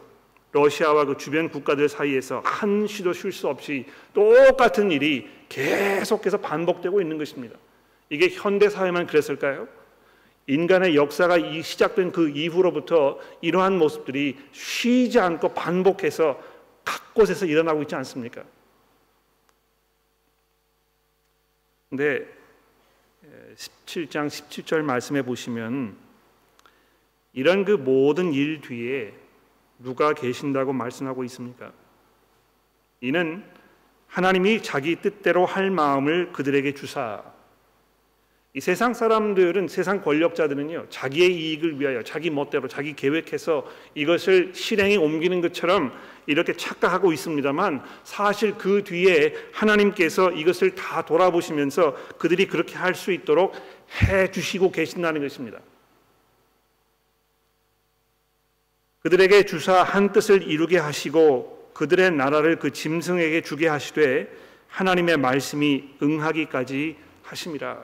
러시아와 0.51 1.05
그 1.05 1.17
주변 1.17 1.49
국가들 1.49 1.89
사이에서 1.89 2.41
한시도 2.43 3.13
쉴 3.13 3.31
수 3.31 3.47
없이 3.47 3.85
똑같은 4.13 4.91
일이 4.91 5.29
계속해서 5.47 6.39
반복되고 6.39 7.01
있는 7.01 7.17
것입니다. 7.17 7.57
이게 8.09 8.29
현대 8.29 8.69
사회만 8.69 9.05
그랬을까요? 9.07 9.67
인간의 10.47 10.95
역사가 10.95 11.37
시작된 11.61 12.11
그 12.11 12.29
이후로부터 12.29 13.19
이러한 13.41 13.77
모습들이 13.77 14.37
쉬지 14.51 15.19
않고 15.19 15.53
반복해서 15.53 16.41
각 16.83 17.13
곳에서 17.13 17.45
일어나고 17.45 17.83
있지 17.83 17.93
않습니까? 17.93 18.43
근데 21.89 22.25
17장 23.55 24.27
17절 24.27 24.81
말씀해 24.81 25.21
보시면 25.21 26.08
이런 27.33 27.65
그 27.65 27.71
모든 27.71 28.33
일 28.33 28.61
뒤에 28.61 29.13
누가 29.79 30.13
계신다고 30.13 30.73
말씀하고 30.73 31.23
있습니까? 31.25 31.71
이는 33.01 33.43
하나님이 34.07 34.63
자기 34.63 34.95
뜻대로 34.95 35.45
할 35.45 35.69
마음을 35.69 36.31
그들에게 36.33 36.73
주사 36.73 37.23
이 38.55 38.59
세상 38.61 38.95
사람들은 38.95 39.67
세상 39.67 40.01
권력자들은요 40.01 40.87
자기의 40.89 41.33
이익을 41.33 41.79
위하여 41.79 42.01
자기 42.01 42.31
멋대로 42.31 42.67
자기 42.67 42.95
계획해서 42.95 43.63
이것을 43.93 44.53
실행에 44.55 44.97
옮기는 44.97 45.39
것처럼 45.41 45.93
이렇게 46.25 46.53
착각하고 46.53 47.13
있습니다만 47.13 47.83
사실 48.03 48.57
그 48.57 48.83
뒤에 48.83 49.35
하나님께서 49.53 50.31
이것을 50.31 50.73
다 50.73 51.05
돌아보시면서 51.05 51.95
그들이 52.17 52.47
그렇게 52.47 52.75
할 52.75 52.95
수 52.95 53.11
있도록 53.11 53.53
해 54.03 54.29
주시고 54.31 54.71
계신다는 54.71 55.21
것입니다. 55.21 55.59
그들에게 59.01 59.43
주사 59.43 59.81
한 59.81 60.11
뜻을 60.11 60.43
이루게 60.43 60.77
하시고 60.77 61.71
그들의 61.73 62.11
나라를 62.11 62.57
그 62.59 62.71
짐승에게 62.71 63.41
주게 63.41 63.67
하시되 63.67 64.29
하나님의 64.67 65.17
말씀이 65.17 65.95
응하기까지 66.03 66.97
하심이라. 67.23 67.79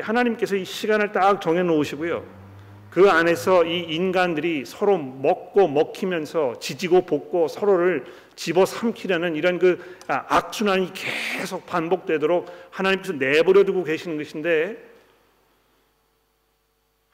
하나님께서 0.00 0.56
이 0.56 0.64
시간을 0.64 1.12
딱 1.12 1.40
정해 1.42 1.62
놓으시고요. 1.62 2.42
그 2.88 3.10
안에서 3.10 3.64
이 3.64 3.80
인간들이 3.80 4.64
서로 4.64 4.98
먹고 4.98 5.68
먹히면서 5.68 6.58
지지고 6.58 7.06
볶고 7.06 7.48
서로를 7.48 8.04
집어 8.36 8.66
삼키려는 8.66 9.34
이런 9.36 9.58
그 9.58 9.98
아, 10.08 10.24
악순환이 10.28 10.92
계속 10.92 11.66
반복되도록 11.66 12.68
하나님께서 12.70 13.14
내버려 13.14 13.64
두고 13.64 13.84
계시는 13.84 14.16
것인데 14.18 14.76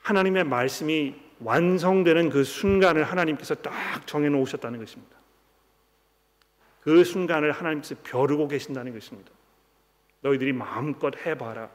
하나님의 0.03 0.45
말씀이 0.45 1.15
완성되는 1.41 2.31
그 2.31 2.45
순간을 2.45 3.05
하나님께서 3.05 3.55
딱 3.55 4.07
정해 4.07 4.29
놓으셨다는 4.29 4.79
것입니다. 4.79 5.17
그 6.81 7.05
순간을 7.05 7.53
하나님께서 7.53 7.95
벼르고 8.03 8.49
계신다는 8.49 8.93
것입니다. 8.93 9.31
너희들이 10.23 10.53
마음껏 10.53 11.15
해봐라. 11.17 11.71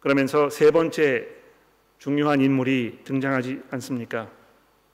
그러면서 0.00 0.48
세 0.48 0.70
번째 0.70 1.28
중요한 1.98 2.40
인물이 2.40 3.00
등장하지 3.04 3.62
않습니까? 3.70 4.30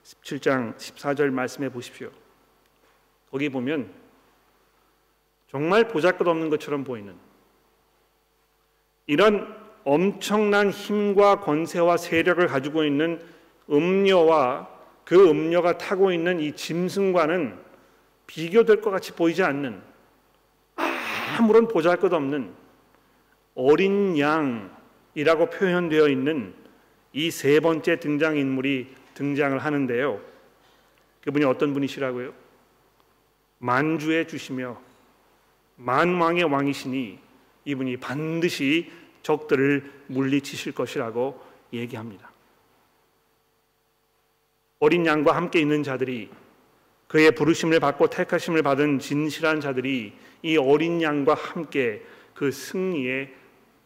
17장 0.03 0.75
14절 0.75 1.31
말씀해 1.31 1.69
보십시오. 1.69 2.11
거기 3.31 3.49
보면 3.49 3.93
정말 5.47 5.87
보잘것없는 5.87 6.49
것처럼 6.49 6.83
보이는 6.83 7.26
이런 9.07 9.55
엄청난 9.83 10.69
힘과 10.69 11.39
권세와 11.39 11.97
세력을 11.97 12.45
가지고 12.47 12.83
있는 12.83 13.21
음녀와 13.69 14.67
그 15.05 15.29
음녀가 15.29 15.77
타고 15.77 16.11
있는 16.11 16.39
이 16.39 16.51
짐승과는 16.53 17.57
비교될 18.27 18.81
것 18.81 18.91
같이 18.91 19.13
보이지 19.13 19.43
않는 19.43 19.81
아무런 21.37 21.67
보잘것없는 21.67 22.53
어린 23.55 24.19
양 24.19 24.75
이라고 25.15 25.49
표현되어 25.49 26.09
있는 26.09 26.53
이 27.13 27.31
세 27.31 27.59
번째 27.59 27.99
등장 27.99 28.37
인물이 28.37 28.93
등장을 29.15 29.57
하는데요. 29.57 30.21
그분이 31.21 31.45
어떤 31.45 31.73
분이시라고요? 31.73 32.33
만주의 33.59 34.27
주시며 34.27 34.79
만왕의 35.77 36.43
왕이시니 36.43 37.19
이분이 37.67 37.97
반드시 37.97 38.89
적들을 39.23 40.05
물리치실 40.07 40.71
것이라고 40.71 41.43
얘기합니다. 41.73 42.31
어린 44.79 45.05
양과 45.05 45.35
함께 45.35 45.59
있는 45.59 45.83
자들이 45.83 46.29
그의 47.09 47.31
부르심을 47.31 47.81
받고 47.81 48.09
택하심을 48.09 48.63
받은 48.63 48.99
진실한 48.99 49.59
자들이 49.59 50.13
이 50.43 50.57
어린 50.57 51.01
양과 51.01 51.33
함께 51.33 52.05
그 52.33 52.51
승리에 52.51 53.33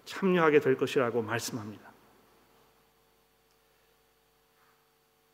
참여하게 0.06 0.60
될 0.60 0.78
것이라고 0.78 1.24
말씀합니다. 1.24 1.92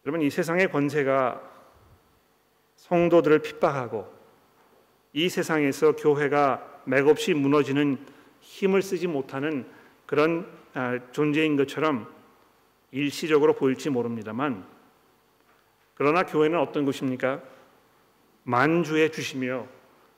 여러분 0.06 0.22
이 0.22 0.30
세상의 0.30 0.72
권세가 0.72 1.42
성도들을 2.78 3.40
핍박하고 3.40 4.14
이 5.12 5.28
세상에서 5.28 5.98
교회가 5.98 6.84
맥없이 6.86 7.34
무너지는 7.34 7.98
힘을 8.48 8.82
쓰지 8.82 9.08
못하는 9.08 9.66
그런 10.06 10.48
아, 10.74 10.98
존재인 11.12 11.58
것처럼 11.58 12.08
일시적으로 12.92 13.54
보일지 13.54 13.90
모릅니다만 13.90 14.66
그러나 15.96 16.24
교회는 16.24 16.58
어떤 16.60 16.86
곳입니까? 16.86 17.42
만주의 18.44 19.12
주시며 19.12 19.68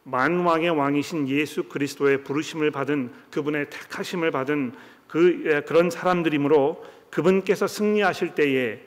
만왕의 0.04 0.70
왕이신 0.70 1.28
예수 1.28 1.64
그리스도의 1.64 2.24
부르심을 2.24 2.72
받은 2.72 3.12
그분의 3.32 3.70
택하심을 3.70 4.32
받은 4.32 4.74
그 5.08 5.44
예, 5.46 5.62
그런 5.62 5.90
사람들이므로 5.90 6.86
그분께서 7.10 7.66
승리하실 7.68 8.36
때에 8.36 8.82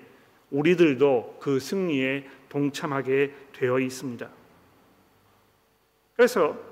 우리들도 0.50 1.38
그 1.40 1.58
승리에 1.58 2.28
동참하게 2.48 3.34
되어 3.52 3.80
있습니다. 3.80 4.28
그래서 6.14 6.71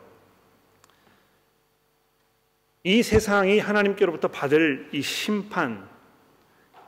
이 2.83 3.03
세상이 3.03 3.59
하나님께로부터 3.59 4.29
받을 4.29 4.89
이 4.93 5.03
심판 5.03 5.89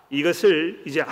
이것을 0.08 0.82
이제 0.86 1.02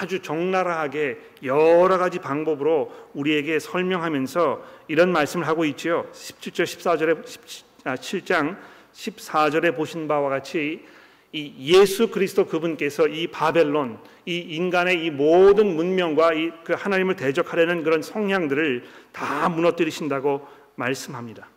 아주 0.00 0.22
적나라하게 0.22 1.18
여러 1.42 1.98
가지 1.98 2.18
방법으로 2.18 2.92
우리에게 3.14 3.58
설명하면서 3.58 4.64
이런 4.88 5.12
말씀을 5.12 5.46
하고 5.46 5.64
있지요. 5.64 6.06
17절 6.12 6.62
14절에 6.64 7.24
17장 7.84 8.56
14절에 8.92 9.76
보신 9.76 10.06
바와 10.06 10.28
같이 10.30 10.84
이 11.32 11.52
예수 11.58 12.10
그리스도 12.12 12.46
그분께서 12.46 13.08
이 13.08 13.26
바벨론, 13.26 13.98
이 14.24 14.38
인간의 14.38 15.04
이 15.04 15.10
모든 15.10 15.74
문명과 15.74 16.32
이 16.34 16.52
그 16.62 16.74
하나님을 16.74 17.16
대적하려는 17.16 17.82
그런 17.82 18.02
성향들을 18.02 18.84
다 19.12 19.48
무너뜨리신다고 19.48 20.46
말씀합니다. 20.76 21.48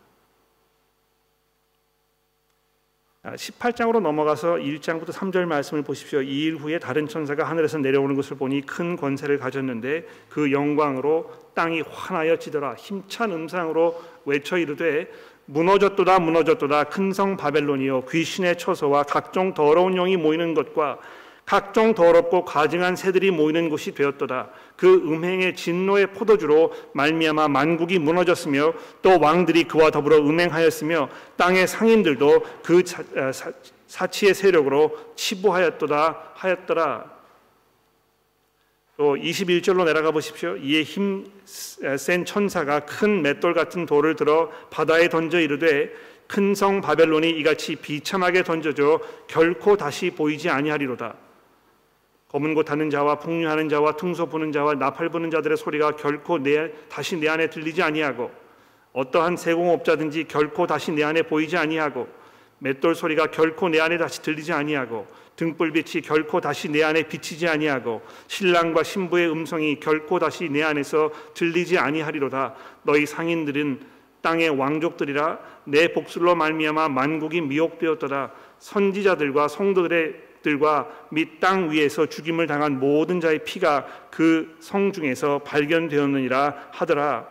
18장으로 3.36 3.98
아, 3.98 4.00
넘어가서 4.00 4.56
1장부터 4.56 5.10
3절 5.12 5.46
말씀을 5.46 5.84
보십시오. 5.84 6.22
이 6.22 6.48
일 6.48 6.56
후에 6.56 6.80
다른 6.80 7.08
천사가 7.08 7.44
하늘에서 7.44 7.78
내려오는 7.78 8.16
것을 8.16 8.38
보니 8.38 8.66
큰 8.66 8.96
권세를 8.96 9.38
가졌는데 9.40 10.06
그 10.30 10.52
영광으로 10.52 11.30
땅이 11.54 11.82
환하여 11.90 12.38
지더라 12.38 12.76
힘찬 12.76 13.32
음상으로 13.32 14.02
외쳐 14.26 14.58
이르되 14.58 15.10
무너졌도다 15.46 16.20
무너졌도다 16.20 16.86
큰 16.86 17.12
성 17.12 17.36
바벨론이여 17.38 18.04
귀신의 18.10 18.58
처소와 18.58 19.04
각종 19.04 19.54
더러운 19.54 19.96
영이 19.96 20.16
모이는 20.18 20.54
것과 20.54 21.00
각종 21.48 21.96
더럽고 21.96 22.44
과증한 22.44 22.98
새들이 22.98 23.32
모이는 23.32 23.70
곳이 23.70 23.94
되었도다. 23.94 24.50
그 24.76 24.96
음행의 24.96 25.56
진노의 25.56 26.08
포도주로 26.08 26.74
말미암아 26.94 27.48
만국이 27.48 28.00
무너졌으며 28.00 28.74
또 29.02 29.18
왕들이 29.18 29.64
그와 29.64 29.90
더불어 29.90 30.18
음행하였으며 30.18 31.08
땅의 31.38 31.68
상인들도 31.68 32.46
그 32.66 32.84
아, 33.16 33.32
사치의 33.88 34.34
세력으로 34.34 35.14
치부하였도다 35.16 36.32
하였더라. 36.34 37.18
또 38.98 39.16
21절로 39.16 39.86
내려가 39.86 40.12
보십시오. 40.12 40.58
이에 40.58 40.84
힘센 40.84 42.26
천사가 42.26 42.82
큰 42.82 43.22
맷돌 43.22 43.54
같은 43.54 43.86
돌을 43.86 44.18
들어 44.18 44.52
바다에 44.70 45.08
던져 45.08 45.40
이르되 45.40 45.94
큰 46.28 46.54
성 46.56 46.82
바벨론이 46.82 47.30
이같이 47.30 47.78
비참하게 47.78 48.44
던져져 48.44 49.00
결코 49.28 49.78
다시 49.78 50.12
보이지 50.12 50.50
아니하리로다. 50.50 51.27
검은 52.30 52.56
곳 52.56 52.70
하는 52.70 52.90
자와 52.90 53.20
풍류하는 53.20 53.70
자와 53.70 53.96
퉁소 53.96 54.28
부는 54.28 54.52
자와 54.52 54.74
나팔 54.76 55.10
부는 55.10 55.32
자들의 55.32 55.58
소리가 55.58 55.96
결코 55.96 56.38
내, 56.38 56.72
다시 56.90 57.16
내 57.16 57.30
안에 57.30 57.50
들리지 57.50 57.82
아니하고 57.82 58.32
어떠한 58.92 59.38
세공업자든지 59.38 60.26
결코 60.26 60.68
다시 60.68 60.92
내 60.92 61.04
안에 61.04 61.22
보이지 61.24 61.56
아니하고 61.56 62.08
맷돌 62.60 62.96
소리가 62.96 63.28
결코 63.28 63.70
내 63.70 63.80
안에 63.80 63.98
다시 63.98 64.22
들리지 64.22 64.52
아니하고 64.52 65.08
등불빛이 65.36 66.02
결코 66.02 66.42
다시 66.42 66.68
내 66.70 66.84
안에 66.84 67.04
비치지 67.04 67.48
아니하고 67.48 68.02
신랑과 68.26 68.84
신부의 68.84 69.30
음성이 69.30 69.80
결코 69.80 70.18
다시 70.18 70.50
내 70.50 70.64
안에서 70.64 71.12
들리지 71.36 71.78
아니하리로다. 71.78 72.56
너희 72.82 73.06
상인들은 73.06 73.80
땅의 74.22 74.50
왕족들이라 74.50 75.40
내 75.66 75.94
복술로 75.94 76.36
말미암아 76.36 76.90
만국이 76.90 77.42
미혹되었더라. 77.42 78.32
선지자들과 78.58 79.48
성도들의 79.48 80.27
들과 80.42 80.88
및 81.12 81.40
땅 81.40 81.72
위에서 81.72 82.06
죽임을 82.08 82.48
당한 82.48 82.80
모든 82.80 83.20
자의 83.20 83.44
피가 83.44 83.86
그 84.12 84.58
성 84.60 84.92
중에서 84.92 85.40
발견되었느니라 85.40 86.70
하더라. 86.72 87.28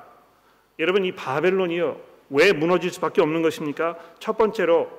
여러분 0.79 1.05
이 1.05 1.13
바벨론이요 1.13 2.01
왜 2.31 2.53
무너질 2.53 2.91
수밖에 2.91 3.21
없는 3.23 3.43
것입니까? 3.43 3.97
첫 4.19 4.37
번째로 4.37 4.91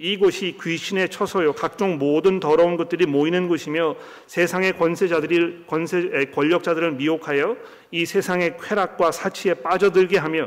이곳이 0.00 0.56
귀신의 0.62 1.08
처소요 1.08 1.54
각종 1.54 1.98
모든 1.98 2.38
더러운 2.38 2.76
것들이 2.76 3.06
모이는 3.06 3.48
곳이며 3.48 3.96
세상의 4.26 4.78
권세자들이 4.78 5.64
권세 5.66 6.30
권력자들을 6.32 6.92
미혹하여 6.92 7.56
이 7.90 8.06
세상의 8.06 8.58
쾌락과 8.58 9.10
사치에 9.10 9.54
빠져들게 9.54 10.18
하며 10.18 10.46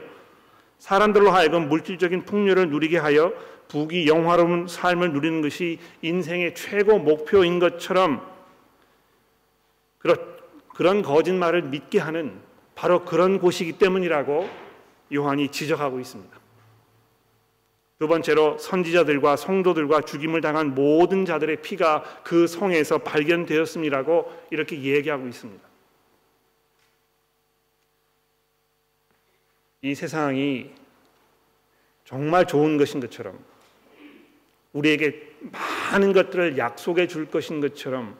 사람들로 0.77 1.31
하여금 1.31 1.67
물질적인 1.67 2.23
풍요를 2.23 2.69
누리게 2.69 2.97
하여 2.97 3.33
부귀 3.71 4.05
영화로운 4.05 4.67
삶을 4.67 5.13
누리는 5.13 5.41
것이 5.41 5.79
인생의 6.01 6.55
최고 6.55 6.99
목표인 6.99 7.59
것처럼 7.59 8.29
그런 10.73 11.01
거짓말을 11.01 11.61
믿게 11.63 11.99
하는 11.99 12.37
바로 12.75 13.05
그런 13.05 13.39
곳이기 13.39 13.73
때문이라고 13.73 14.49
요한이 15.13 15.49
지적하고 15.51 16.01
있습니다. 16.01 16.37
두 17.97 18.09
번째로 18.09 18.57
선지자들과 18.57 19.37
성도들과 19.37 20.01
죽임을 20.01 20.41
당한 20.41 20.75
모든 20.75 21.23
자들의 21.23 21.61
피가 21.61 22.03
그 22.23 22.47
성에서 22.47 22.97
발견되었음이라고 22.97 24.47
이렇게 24.49 24.81
얘기하고 24.81 25.27
있습니다. 25.27 25.65
이 29.83 29.95
세상이 29.95 30.71
정말 32.03 32.45
좋은 32.45 32.77
것인 32.77 32.99
것처럼 32.99 33.50
우리에게 34.73 35.35
많은 35.91 36.13
것들을 36.13 36.57
약속해 36.57 37.07
줄 37.07 37.25
것인 37.25 37.61
것처럼 37.61 38.17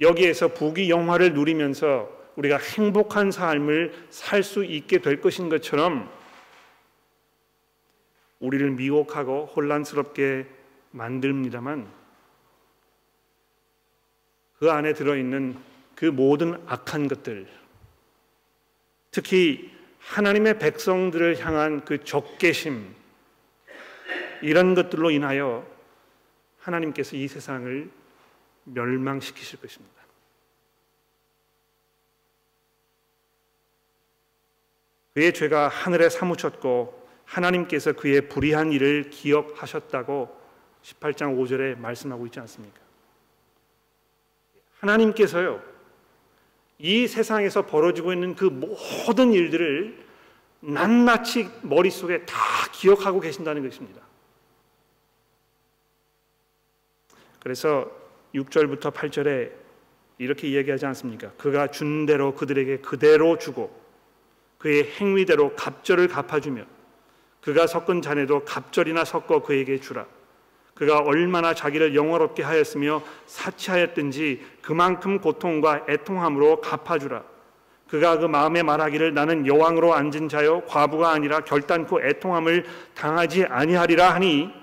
여기에서 0.00 0.48
부귀 0.48 0.90
영화를 0.90 1.34
누리면서 1.34 2.10
우리가 2.36 2.58
행복한 2.58 3.30
삶을 3.30 4.06
살 4.10 4.42
수 4.42 4.64
있게 4.64 4.98
될 4.98 5.20
것인 5.20 5.48
것처럼 5.48 6.10
우리를 8.40 8.70
미혹하고 8.72 9.46
혼란스럽게 9.54 10.46
만듭니다만 10.90 11.90
그 14.58 14.70
안에 14.70 14.92
들어 14.94 15.16
있는 15.16 15.56
그 15.94 16.06
모든 16.06 16.60
악한 16.66 17.08
것들, 17.08 17.46
특히 19.10 19.70
하나님의 19.98 20.58
백성들을 20.58 21.44
향한 21.44 21.84
그 21.84 22.02
적개심, 22.02 22.94
이런 24.42 24.74
것들로 24.74 25.10
인하여 25.10 25.66
하나님께서 26.58 27.16
이 27.16 27.28
세상을 27.28 27.90
멸망시키실 28.64 29.60
것입니다. 29.60 30.02
그의 35.14 35.34
죄가 35.34 35.68
하늘에 35.68 36.08
사무쳤고 36.08 37.08
하나님께서 37.24 37.92
그의 37.92 38.28
불의한 38.28 38.72
일을 38.72 39.10
기억하셨다고 39.10 40.40
18장 40.82 41.38
5절에 41.38 41.78
말씀하고 41.78 42.26
있지 42.26 42.40
않습니까? 42.40 42.80
하나님께서요, 44.80 45.62
이 46.78 47.06
세상에서 47.06 47.66
벌어지고 47.66 48.12
있는 48.12 48.34
그 48.34 48.46
모든 48.46 49.32
일들을 49.32 50.04
낱낱이 50.60 51.48
머릿속에 51.62 52.24
다 52.26 52.36
기억하고 52.72 53.20
계신다는 53.20 53.62
것입니다. 53.62 54.02
그래서 57.42 57.90
6절부터 58.36 58.92
8절에 58.92 59.50
이렇게 60.18 60.52
얘기하지 60.52 60.86
않습니까? 60.86 61.32
그가 61.36 61.66
준 61.66 62.06
대로 62.06 62.34
그들에게 62.36 62.78
그대로 62.78 63.36
주고 63.36 63.76
그의 64.58 64.84
행위대로 64.84 65.56
갑절을 65.56 66.06
갚아주며 66.06 66.62
그가 67.40 67.66
섞은 67.66 68.00
잔에도 68.02 68.44
갑절이나 68.44 69.04
섞어 69.04 69.42
그에게 69.42 69.80
주라. 69.80 70.06
그가 70.74 70.98
얼마나 70.98 71.52
자기를 71.52 71.96
영화롭게 71.96 72.44
하였으며 72.44 73.02
사치하였든지 73.26 74.46
그만큼 74.62 75.18
고통과 75.18 75.84
애통함으로 75.88 76.60
갚아주라. 76.60 77.24
그가 77.88 78.18
그 78.18 78.26
마음에 78.26 78.62
말하기를 78.62 79.12
나는 79.12 79.48
여왕으로 79.48 79.92
앉은 79.94 80.28
자요 80.28 80.62
과부가 80.66 81.10
아니라 81.10 81.40
결단코 81.40 82.00
애통함을 82.00 82.64
당하지 82.94 83.44
아니하리라 83.44 84.14
하니 84.14 84.61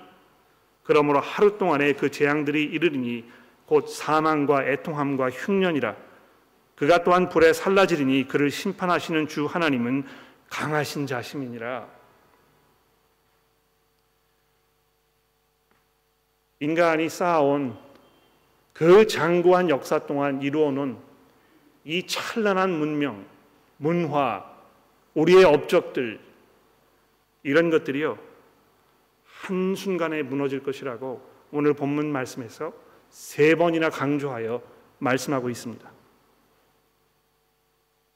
그러므로 0.90 1.20
하루 1.20 1.56
동안에 1.60 1.94
그 1.94 2.10
재앙들이 2.10 2.64
이르리니 2.64 3.24
곧 3.68 3.88
사망과 3.88 4.66
애통함과 4.66 5.30
흉년이라. 5.30 5.96
그가 6.76 7.04
또한 7.04 7.30
불에 7.30 7.54
살라지리니 7.54 8.28
그를 8.28 8.50
심판하시는 8.50 9.28
주 9.28 9.46
하나님은 9.46 10.08
강하신 10.50 11.06
자심이니라. 11.06 11.88
인간이 16.60 17.08
쌓아온 17.08 17.78
그 18.74 19.06
장구한 19.06 19.70
역사 19.70 20.00
동안 20.08 20.42
이루어놓은 20.42 20.98
이 21.84 22.08
찬란한 22.08 22.72
문명, 22.72 23.28
문화, 23.78 24.44
우리의 25.14 25.44
업적들 25.44 26.20
이런 27.44 27.70
것들이요 27.70 28.29
한순간에 29.40 30.22
무너질 30.24 30.62
것이라고 30.64 31.22
오늘 31.52 31.74
본문 31.74 32.12
말씀에서 32.12 32.74
세 33.10 33.56
번이나 33.56 33.90
강조하여 33.90 34.62
말씀하고 35.00 35.50
있습니다. 35.50 35.90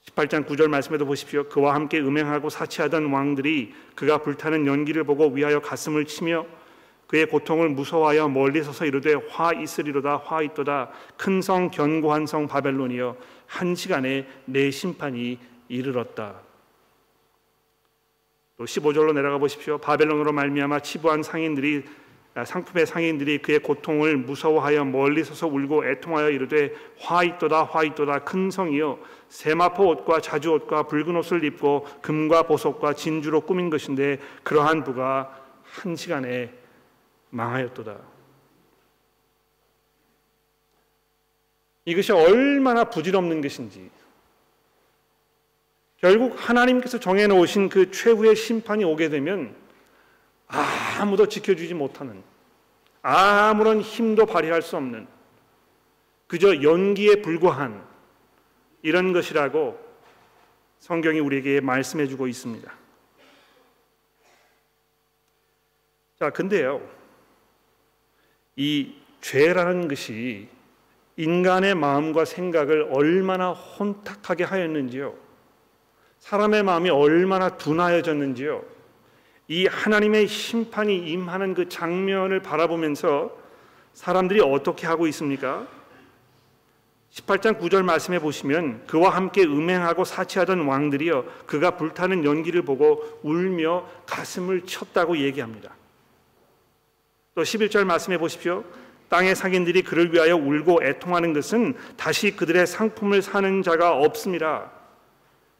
18장 0.05 0.45
9절 0.45 0.67
말씀에도 0.67 1.05
보십시오. 1.05 1.45
그와 1.47 1.75
함께 1.75 1.99
음행하고 1.99 2.49
사치하던 2.49 3.11
왕들이 3.11 3.73
그가 3.95 4.17
불타는 4.17 4.67
연기를 4.67 5.05
보고 5.05 5.29
위하여 5.29 5.61
가슴을 5.61 6.05
치며 6.05 6.45
그의 7.07 7.27
고통을 7.27 7.69
무서워하여 7.69 8.27
멀리 8.27 8.61
서서 8.61 8.85
이르되 8.85 9.13
화 9.29 9.53
있으리로다 9.53 10.17
화 10.17 10.41
있도다 10.41 10.91
큰 11.15 11.41
성 11.41 11.69
견고한 11.69 12.25
성 12.25 12.47
바벨론이여 12.47 13.15
한 13.47 13.75
시간에 13.75 14.27
내 14.45 14.71
심판이 14.71 15.39
이르렀다. 15.69 16.41
또 18.57 18.65
15절로 18.65 19.13
내려가 19.13 19.37
보십시오. 19.37 19.77
바벨론으로 19.77 20.31
말미암아 20.31 20.81
치부한 20.81 21.23
상인들이 21.23 21.83
상품의 22.45 22.87
상인들이 22.87 23.39
그의 23.39 23.59
고통을 23.59 24.17
무서워하여 24.17 24.85
멀리 24.85 25.23
서서 25.23 25.47
울고 25.47 25.85
애통하여 25.85 26.31
이르되 26.31 26.73
화 26.99 27.23
있도다 27.23 27.63
화 27.63 27.83
있도다 27.83 28.23
큰 28.23 28.49
성이여 28.49 28.99
세마포 29.29 29.87
옷과 29.89 30.19
자주 30.21 30.51
옷과 30.51 30.83
붉은 30.83 31.15
옷을 31.15 31.43
입고 31.43 31.85
금과 32.01 32.43
보석과 32.43 32.93
진주로 32.93 33.41
꾸민 33.41 33.69
것인데 33.69 34.19
그러한 34.41 34.83
부가 34.83 35.43
한 35.63 35.95
시간에 35.95 36.51
망하였도다. 37.29 37.97
이것이 41.85 42.11
얼마나 42.13 42.85
부질없는 42.85 43.41
것인지 43.41 43.89
결국 46.03 46.35
하나님께서 46.37 46.99
정해놓으신 46.99 47.69
그 47.69 47.89
최후의 47.89 48.35
심판이 48.35 48.83
오게 48.83 49.07
되면 49.07 49.55
아무도 50.47 51.29
지켜주지 51.29 51.75
못하는 51.75 52.21
아무런 53.01 53.79
힘도 53.79 54.25
발휘할 54.25 54.61
수 54.61 54.75
없는 54.75 55.07
그저 56.27 56.61
연기에 56.61 57.21
불과한 57.21 57.81
이런 58.81 59.13
것이라고 59.13 59.79
성경이 60.79 61.21
우리에게 61.21 61.61
말씀해 61.61 62.07
주고 62.07 62.27
있습니다. 62.27 62.69
자, 66.19 66.29
근데요. 66.31 66.85
이 68.57 68.93
죄라는 69.21 69.87
것이 69.87 70.49
인간의 71.15 71.75
마음과 71.75 72.25
생각을 72.25 72.89
얼마나 72.91 73.53
혼탁하게 73.53 74.43
하였는지요. 74.43 75.22
사람의 76.23 76.63
마음이 76.63 76.89
얼마나 76.89 77.49
둔하여졌는지요. 77.49 78.63
이 79.49 79.67
하나님의 79.67 80.29
심판이 80.29 80.95
임하는 80.95 81.53
그 81.53 81.67
장면을 81.67 82.41
바라보면서 82.41 83.29
사람들이 83.93 84.39
어떻게 84.39 84.87
하고 84.87 85.05
있습니까? 85.07 85.67
18장 87.11 87.59
9절 87.59 87.83
말씀해 87.83 88.19
보시면 88.19 88.87
그와 88.87 89.09
함께 89.09 89.43
음행하고 89.43 90.05
사치하던 90.05 90.65
왕들이여 90.65 91.25
그가 91.45 91.71
불타는 91.71 92.23
연기를 92.23 92.61
보고 92.61 93.03
울며 93.21 93.85
가슴을 94.05 94.61
쳤다고 94.61 95.17
얘기합니다. 95.17 95.75
또 97.35 97.41
11절 97.41 97.83
말씀해 97.83 98.17
보십시오. 98.17 98.63
땅의 99.09 99.35
상인들이 99.35 99.81
그를 99.81 100.13
위하여 100.13 100.37
울고 100.37 100.83
애통하는 100.83 101.33
것은 101.33 101.75
다시 101.97 102.33
그들의 102.33 102.65
상품을 102.65 103.21
사는 103.21 103.61
자가 103.61 103.97
없습니다. 103.97 104.82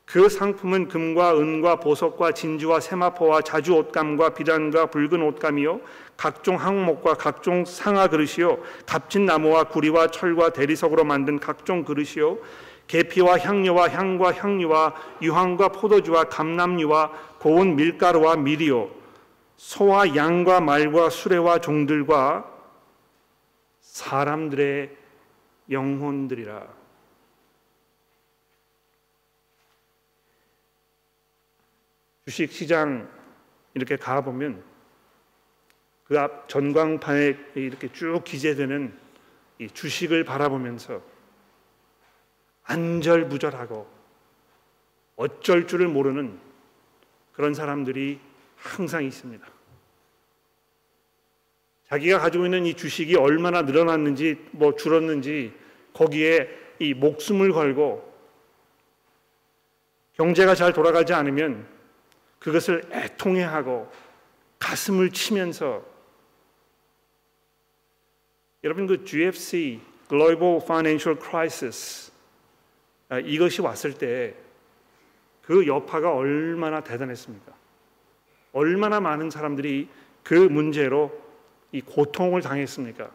그 0.06 0.30
상품은 0.30 0.90
금과 0.90 1.38
은과 1.38 1.78
보석과 1.78 2.34
진주와 2.34 2.82
세마포와 2.82 3.42
자주 3.42 3.74
옷감과 3.76 4.36
비단과 4.36 4.88
붉은 4.88 5.22
옷감이요. 5.22 5.82
각종 6.18 6.56
항목과 6.56 7.16
각종 7.16 7.66
상아 7.66 8.08
그릇이요. 8.08 8.60
값진 8.86 9.26
나무와 9.26 9.64
구리와 9.64 10.08
철과 10.08 10.52
대리석으로 10.52 11.04
만든 11.04 11.40
각종 11.40 11.84
그릇이요. 11.84 12.38
계피와 12.88 13.40
향료와 13.40 13.90
향과 13.90 14.34
향유와 14.34 14.94
유황과 15.22 15.70
포도주와 15.70 16.26
감람유와 16.26 17.12
고운 17.40 17.76
밀가루와 17.76 18.36
밀이요. 18.36 18.90
소와 19.58 20.16
양과 20.16 20.60
말과 20.60 21.10
수레와 21.10 21.60
종들과 21.60 22.46
사람들의 23.80 24.90
영혼들이라 25.72 26.83
주식 32.26 32.52
시장 32.52 33.10
이렇게 33.74 33.96
가보면 33.98 34.64
그 36.06 36.18
앞 36.18 36.48
전광판에 36.48 37.38
이렇게 37.56 37.92
쭉 37.92 38.24
기재되는 38.24 38.94
이 39.60 39.68
주식을 39.68 40.24
바라보면서 40.24 41.02
안절부절하고 42.64 43.88
어쩔 45.16 45.68
줄을 45.68 45.88
모르는 45.88 46.40
그런 47.34 47.54
사람들이 47.54 48.20
항상 48.56 49.04
있습니다. 49.04 49.46
자기가 51.88 52.20
가지고 52.20 52.46
있는 52.46 52.66
이 52.66 52.74
주식이 52.74 53.16
얼마나 53.16 53.62
늘어났는지 53.64 54.38
뭐 54.52 54.76
줄었는지 54.76 55.54
거기에 55.94 56.48
이 56.80 56.94
목숨을 56.94 57.52
걸고 57.52 58.12
경제가 60.14 60.56
잘 60.56 60.74
돌아가지 60.74 61.14
않으면 61.14 61.73
그것을 62.44 62.84
애통해하고 62.92 63.92
가슴을 64.60 65.12
치면서 65.12 65.84
여러분 68.64 68.86
그 68.86 69.04
GFC 69.04 69.82
Global 70.08 70.60
Financial 70.62 71.20
Crisis 71.20 72.12
아, 73.10 73.20
이것이 73.20 73.62
왔을 73.62 73.94
때 73.94 74.44
그 75.46 75.68
여파가 75.68 76.14
얼마나 76.14 76.82
대단했습니까? 76.82 77.54
얼마나 78.54 79.00
많은 79.00 79.30
사람들이 79.30 79.88
그 80.24 80.34
문제로 80.34 81.12
이 81.72 81.82
고통을 81.82 82.42
당했습니까? 82.42 83.12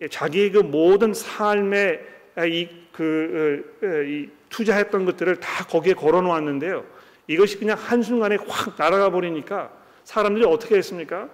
예, 0.00 0.08
자기의 0.08 0.50
그 0.50 0.58
모든 0.58 1.14
삶에 1.14 2.00
이그 2.36 3.72
어, 3.82 3.86
어, 3.86 4.02
이 4.02 4.28
투자했던 4.48 5.04
것들을 5.04 5.38
다 5.38 5.64
거기에 5.64 5.94
걸어 5.94 6.20
놓았는데요. 6.20 6.84
이것이 7.26 7.58
그냥 7.58 7.78
한순간에 7.78 8.36
확 8.46 8.74
날아가 8.76 9.10
버리니까 9.10 9.72
사람들이 10.04 10.44
어떻게 10.44 10.76
했습니까? 10.76 11.28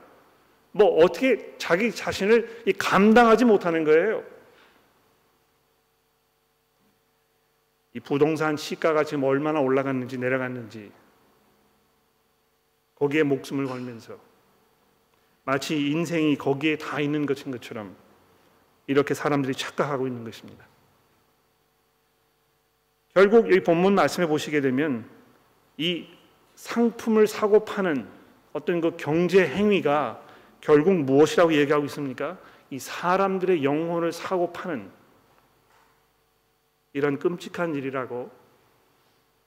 뭐 0.72 1.03
어떻게 1.03 1.55
자기 1.59 1.92
자신을 1.92 2.64
감당하지 2.79 3.44
못하는 3.44 3.85
거예요. 3.85 4.24
이 7.92 8.00
부동산 8.00 8.57
시가가 8.57 9.03
지금 9.03 9.24
얼마나 9.24 9.61
올라갔는지 9.61 10.16
내려갔는지 10.16 10.92
거기에 12.94 13.24
목숨을 13.24 13.66
걸면서 13.66 14.18
마치 15.44 15.90
인생이 15.90 16.37
거기에 16.37 16.76
다 16.76 17.00
있는 17.00 17.26
것인 17.26 17.50
것처럼 17.50 17.96
이렇게 18.87 19.14
사람들이 19.14 19.55
착각하고 19.55 20.07
있는 20.07 20.22
것입니다. 20.22 20.64
결국 23.14 23.53
이 23.53 23.61
본문 23.61 23.94
말씀해 23.94 24.29
보시게 24.29 24.61
되면 24.61 25.09
이 25.81 26.07
상품을 26.57 27.27
사고 27.27 27.64
파는 27.64 28.07
어떤 28.53 28.83
그 28.83 28.99
경제 28.99 29.47
행위가 29.47 30.21
결국 30.61 30.93
무엇이라고 30.93 31.55
얘기하고 31.55 31.87
있습니까? 31.87 32.37
이 32.69 32.79
사람들의 32.79 33.64
영혼을 33.64 34.12
사고 34.12 34.53
파는 34.53 34.90
이런 36.93 37.19
끔찍한 37.19 37.75
일이라고 37.75 38.31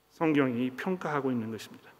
성경이 0.10 0.72
평가하고 0.72 1.30
있는 1.30 1.52
것입니다. 1.52 1.92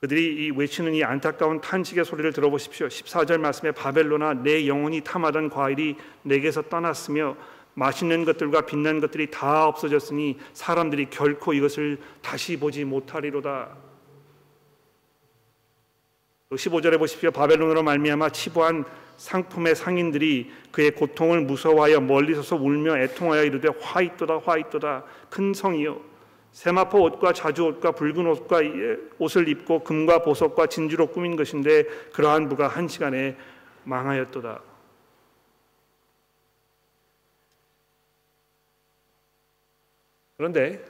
그들이 0.00 0.46
이 0.46 0.50
외치는 0.50 0.94
이 0.94 1.04
안타까운 1.04 1.60
탄식의 1.60 2.04
소리를 2.04 2.32
들어보십시오. 2.32 2.88
14절 2.88 3.38
말씀에 3.38 3.70
바벨로나 3.70 4.34
내 4.34 4.66
영혼이 4.66 5.02
탐하던 5.02 5.50
과일이 5.50 5.96
내게서 6.22 6.62
떠났으며 6.62 7.36
맛있는 7.76 8.24
것들과 8.24 8.62
빛난 8.62 9.00
것들이 9.00 9.30
다 9.30 9.66
없어졌으니 9.66 10.38
사람들이 10.54 11.10
결코 11.10 11.52
이것을 11.52 11.98
다시 12.22 12.58
보지 12.58 12.84
못하리로다. 12.84 13.76
15절에 16.50 16.98
보십시오. 16.98 17.30
바벨론으로 17.30 17.82
말미암아 17.82 18.30
치부한 18.30 18.84
상품의 19.18 19.76
상인들이 19.76 20.50
그의 20.72 20.92
고통을 20.92 21.42
무서워하여 21.42 22.00
멀리 22.00 22.34
서서 22.34 22.56
울며 22.56 22.98
애통하여 22.98 23.44
이르되 23.44 23.68
화 23.80 24.00
있도다 24.00 24.38
화 24.38 24.56
있도다 24.56 25.04
큰 25.28 25.52
성이여 25.52 26.00
세마포 26.52 27.02
옷과 27.02 27.34
자주 27.34 27.64
옷과 27.64 27.92
붉은 27.92 28.26
옷과 28.26 28.60
옷을 29.18 29.48
입고 29.48 29.84
금과 29.84 30.22
보석과 30.22 30.68
진주로 30.68 31.08
꾸민 31.08 31.36
것인데 31.36 31.84
그러한 32.14 32.48
부가 32.48 32.68
한 32.68 32.88
시간에 32.88 33.36
망하였도다. 33.84 34.65
그런데 40.36 40.84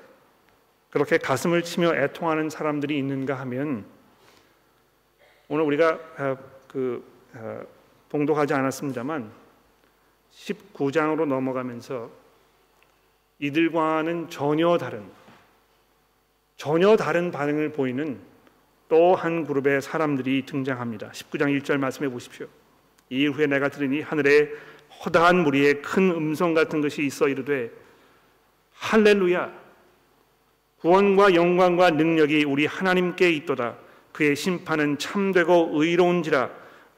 그렇게 0.90 1.18
가슴을 1.18 1.62
치며 1.62 1.94
애통하는 1.94 2.50
사람들이 2.50 2.96
있는가 2.98 3.34
하면 3.40 3.84
오늘 5.48 5.64
우리가 5.64 5.98
아, 6.16 6.36
그 6.66 7.04
아, 7.34 7.62
봉독하지 8.08 8.54
않았습니다만 8.54 9.30
19장으로 10.32 11.26
넘어가면서 11.26 12.10
이들과는 13.38 14.30
전혀 14.30 14.78
다른 14.78 15.04
전혀 16.56 16.96
다른 16.96 17.30
반응을 17.30 17.72
보이는 17.72 18.18
또 18.88 19.14
한 19.14 19.44
그룹의 19.44 19.82
사람들이 19.82 20.46
등장합니다. 20.46 21.10
19장 21.10 21.60
1절 21.60 21.78
말씀해 21.78 22.08
보십시오. 22.08 22.46
이후에 23.10 23.46
내가 23.46 23.68
들으니 23.68 24.00
하늘에 24.00 24.48
허다한 25.04 25.42
무리에 25.42 25.74
큰 25.74 26.10
음성 26.10 26.54
같은 26.54 26.80
것이 26.80 27.04
있어 27.04 27.28
이르되 27.28 27.70
할렐루야. 28.78 29.52
구원과 30.80 31.34
영광과 31.34 31.90
능력이 31.90 32.44
우리 32.44 32.66
하나님께 32.66 33.30
있도다. 33.32 33.76
그의 34.12 34.36
심판은 34.36 34.98
참되고 34.98 35.70
의로운지라. 35.74 36.50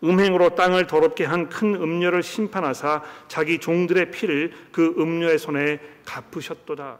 음행으로 0.04 0.54
땅을 0.54 0.86
더럽게 0.86 1.24
한 1.24 1.48
큰 1.48 1.74
음녀를 1.74 2.22
심판하사 2.22 3.02
자기 3.26 3.58
종들의 3.58 4.10
피를 4.12 4.52
그 4.70 4.94
음녀의 4.98 5.38
손에 5.38 5.80
갚으셨도다. 6.04 6.98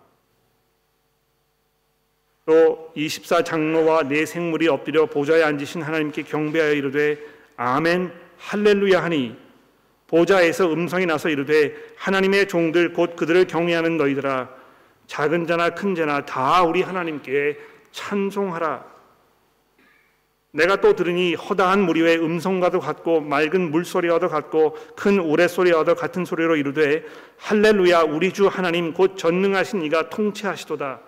또 2.47 2.93
24장로와 2.97 4.09
네 4.09 4.25
생물이 4.25 4.69
엎드려 4.69 5.07
보좌에 5.07 5.43
앉으신 5.43 5.83
하나님께 5.83 6.23
경배하여 6.23 6.73
이르되 6.73 7.19
아멘 7.57 8.11
할렐루야 8.39 9.03
하니. 9.03 9.37
보좌에서 10.07 10.73
음성이 10.73 11.05
나서 11.05 11.29
이르되 11.29 11.77
하나님의 11.97 12.49
종들 12.49 12.95
곧 12.95 13.15
그들을 13.15 13.47
경외하는 13.47 13.99
너희들아 13.99 14.58
작은 15.09 15.47
자나 15.47 15.71
큰 15.71 15.95
자나 15.97 16.25
다 16.25 16.63
우리 16.63 16.83
하나님께 16.83 17.59
찬송하라. 17.91 18.85
내가 20.53 20.81
또 20.81 20.95
들으니 20.95 21.35
허다한 21.35 21.83
무리의 21.83 22.19
음성과도 22.19 22.79
같고 22.81 23.21
맑은 23.21 23.71
물소리와도 23.71 24.29
같고 24.29 24.77
큰 24.97 25.19
우레소리와도 25.19 25.95
같은 25.95 26.25
소리로 26.25 26.57
이르되 26.57 27.05
할렐루야 27.39 28.03
우리 28.03 28.33
주 28.33 28.47
하나님 28.47 28.93
곧 28.93 29.17
전능하신 29.17 29.83
이가 29.83 30.11
통치하시도다. 30.11 31.01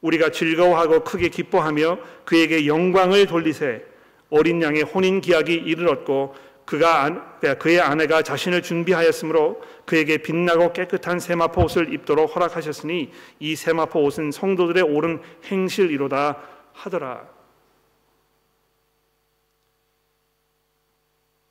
우리가 0.00 0.30
즐거워하고 0.30 1.04
크게 1.04 1.28
기뻐하며 1.28 1.98
그에게 2.24 2.66
영광을 2.66 3.26
돌리세 3.26 3.84
어린 4.30 4.62
양의 4.62 4.82
혼인 4.82 5.20
기약이 5.20 5.54
이르렀고 5.54 6.34
그가 6.64 7.40
그의 7.58 7.80
아내가 7.80 8.22
자신을 8.22 8.62
준비하였으므로 8.62 9.62
그에게 9.84 10.18
빛나고 10.18 10.72
깨끗한 10.72 11.18
세마포 11.18 11.62
옷을 11.62 11.92
입도록 11.92 12.34
허락하셨으니 12.34 13.10
이 13.40 13.56
세마포 13.56 14.02
옷은 14.04 14.30
성도들의 14.30 14.82
옳은 14.82 15.20
행실이로다 15.44 16.40
하더라. 16.72 17.28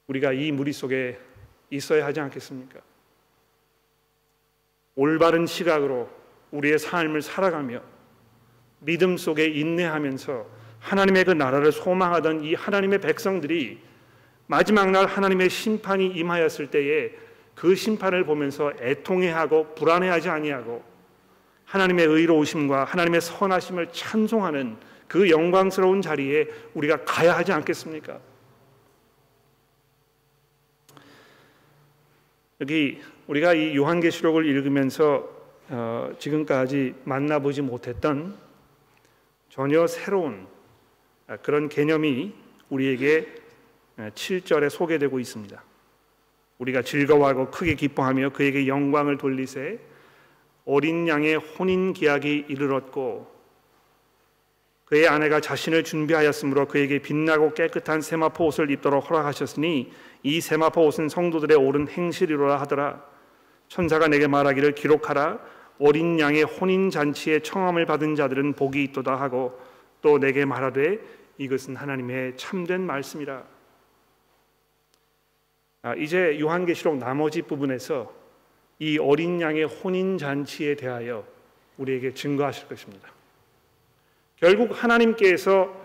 우리가 0.07 0.33
이 0.33 0.51
무리 0.51 0.73
속에 0.73 1.19
있어야 1.69 2.05
하지 2.05 2.19
않겠습니까? 2.19 2.79
올바른 4.95 5.45
시각으로 5.45 6.09
우리의 6.51 6.79
삶을 6.79 7.21
살아가며 7.21 7.81
믿음 8.79 9.15
속에 9.15 9.45
인내하면서 9.45 10.45
하나님의 10.79 11.25
그 11.25 11.31
나라를 11.31 11.71
소망하던 11.71 12.43
이 12.43 12.55
하나님의 12.55 12.99
백성들이 12.99 13.90
마지막 14.51 14.91
날 14.91 15.05
하나님의 15.05 15.49
심판이 15.49 16.07
임하였을 16.07 16.69
때에 16.69 17.11
그 17.55 17.73
심판을 17.73 18.25
보면서 18.25 18.73
애통해하고 18.81 19.75
불안해하지 19.75 20.27
아니하고 20.27 20.83
하나님의 21.63 22.05
의로우심과 22.05 22.83
하나님의 22.83 23.21
선하심을 23.21 23.93
찬송하는 23.93 24.75
그 25.07 25.29
영광스러운 25.29 26.01
자리에 26.01 26.49
우리가 26.73 27.05
가야 27.05 27.37
하지 27.37 27.53
않겠습니까? 27.53 28.19
여기 32.59 32.99
우리가 33.27 33.53
이 33.53 33.77
요한계시록을 33.77 34.45
읽으면서 34.47 35.29
어, 35.69 36.11
지금까지 36.19 36.95
만나보지 37.05 37.61
못했던 37.61 38.35
전혀 39.47 39.87
새로운 39.87 40.45
아, 41.27 41.37
그런 41.37 41.69
개념이 41.69 42.33
우리에게 42.67 43.40
7절에 44.09 44.69
소개되고 44.69 45.19
있습니다. 45.19 45.63
우리가 46.57 46.81
즐거워하고 46.81 47.51
크게 47.51 47.75
기뻐하며 47.75 48.31
그에게 48.31 48.67
영광을 48.67 49.17
돌리세 49.17 49.79
어린 50.65 51.07
양의 51.07 51.35
혼인 51.35 51.93
계약이 51.93 52.45
이르렀고 52.49 53.31
그의 54.85 55.07
아내가 55.07 55.39
자신을 55.39 55.83
준비하였으므로 55.83 56.67
그에게 56.67 56.99
빛나고 56.99 57.53
깨끗한 57.53 58.01
세마포 58.01 58.47
옷을 58.47 58.69
입도록 58.69 59.09
허락하셨으니 59.09 59.91
이 60.23 60.41
세마포 60.41 60.85
옷은 60.85 61.09
성도들의 61.09 61.57
옳은 61.57 61.87
행실이로라 61.87 62.59
하더라 62.61 63.03
천사가 63.69 64.09
내게 64.09 64.27
말하기를 64.27 64.75
기록하라 64.75 65.39
어린 65.79 66.19
양의 66.19 66.43
혼인 66.43 66.89
잔치에 66.89 67.39
청함을 67.39 67.85
받은 67.85 68.15
자들은 68.15 68.53
복이 68.53 68.83
있도다 68.83 69.15
하고 69.15 69.59
또 70.01 70.19
내게 70.19 70.45
말하되 70.45 70.99
이것은 71.37 71.75
하나님의 71.75 72.37
참된 72.37 72.81
말씀이라. 72.81 73.43
아, 75.83 75.95
이제 75.95 76.39
요한계시록 76.39 76.97
나머지 76.97 77.41
부분에서 77.41 78.13
이 78.79 78.97
어린 78.97 79.41
양의 79.41 79.63
혼인 79.65 80.17
잔치에 80.17 80.75
대하여 80.75 81.25
우리에게 81.77 82.13
증거하실 82.13 82.67
것입니다. 82.67 83.09
결국 84.37 84.71
하나님께서 84.83 85.81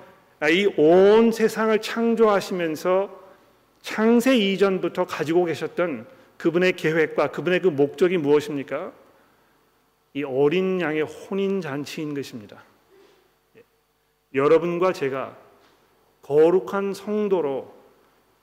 이 0.51 0.67
온 0.77 1.33
세상을 1.33 1.81
창조하시면서 1.81 3.25
창세 3.81 4.37
이전부터 4.37 5.07
가지고 5.07 5.45
계셨던 5.47 6.07
그분의 6.37 6.73
계획과 6.73 7.31
그분의 7.31 7.61
그 7.61 7.69
목적이 7.69 8.19
무엇입니까? 8.19 8.93
이 10.13 10.23
어린 10.25 10.81
양의 10.81 11.03
혼인 11.03 11.61
잔치인 11.61 12.13
것입니다. 12.15 12.63
여러분과 14.35 14.93
제가 14.93 15.37
거룩한 16.23 16.93
성도로 16.93 17.76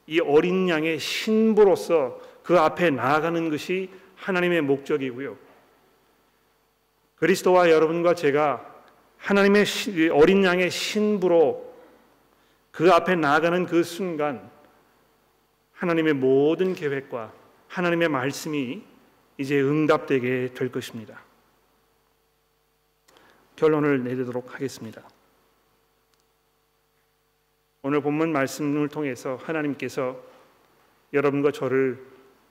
이 0.08 0.20
어린 0.20 0.70
양의 0.70 1.00
신부로서 1.00 2.20
그 2.44 2.60
앞에 2.60 2.90
나아가는 2.90 3.50
것이 3.50 3.90
하나님의 4.16 4.62
목적이고요. 4.62 5.38
그리스도와 7.16 7.70
여러분과 7.70 8.16
제가 8.16 8.74
하나님의 9.18 9.66
어린 10.12 10.44
양의 10.44 10.70
신부로 10.70 11.74
그 12.72 12.92
앞에 12.92 13.16
나아가는 13.16 13.66
그 13.66 13.84
순간 13.84 14.50
하나님의 15.74 16.14
모든 16.14 16.74
계획과 16.74 17.34
하나님의 17.68 18.10
말씀이 18.10 18.84
이제 19.38 19.62
응답되게 19.62 20.54
될 20.54 20.72
것입니다. 20.72 21.22
결론을 23.56 24.04
내리도록 24.04 24.54
하겠습니다. 24.54 25.02
오늘 27.86 28.00
본문 28.00 28.32
말씀을 28.32 28.88
통해서 28.88 29.38
하나님께서 29.44 30.18
여러분과 31.12 31.52
저를 31.52 32.02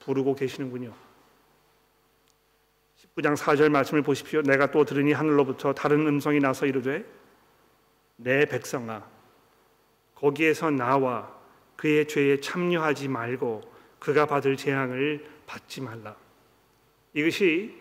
부르고 0.00 0.34
계시는군요. 0.34 0.92
19장 2.96 3.34
4절 3.34 3.70
말씀을 3.70 4.02
보십시오. 4.02 4.42
내가 4.42 4.70
또 4.70 4.84
들으니 4.84 5.12
하늘로부터 5.12 5.72
다른 5.72 6.06
음성이 6.06 6.38
나서 6.38 6.66
이르되 6.66 7.04
내 8.16 8.44
백성아 8.44 9.02
거기에서 10.14 10.70
나와 10.70 11.34
그의 11.76 12.06
죄에 12.06 12.40
참여하지 12.40 13.08
말고 13.08 13.62
그가 13.98 14.26
받을 14.26 14.58
재앙을 14.58 15.26
받지 15.46 15.80
말라. 15.80 16.14
이것이 17.14 17.74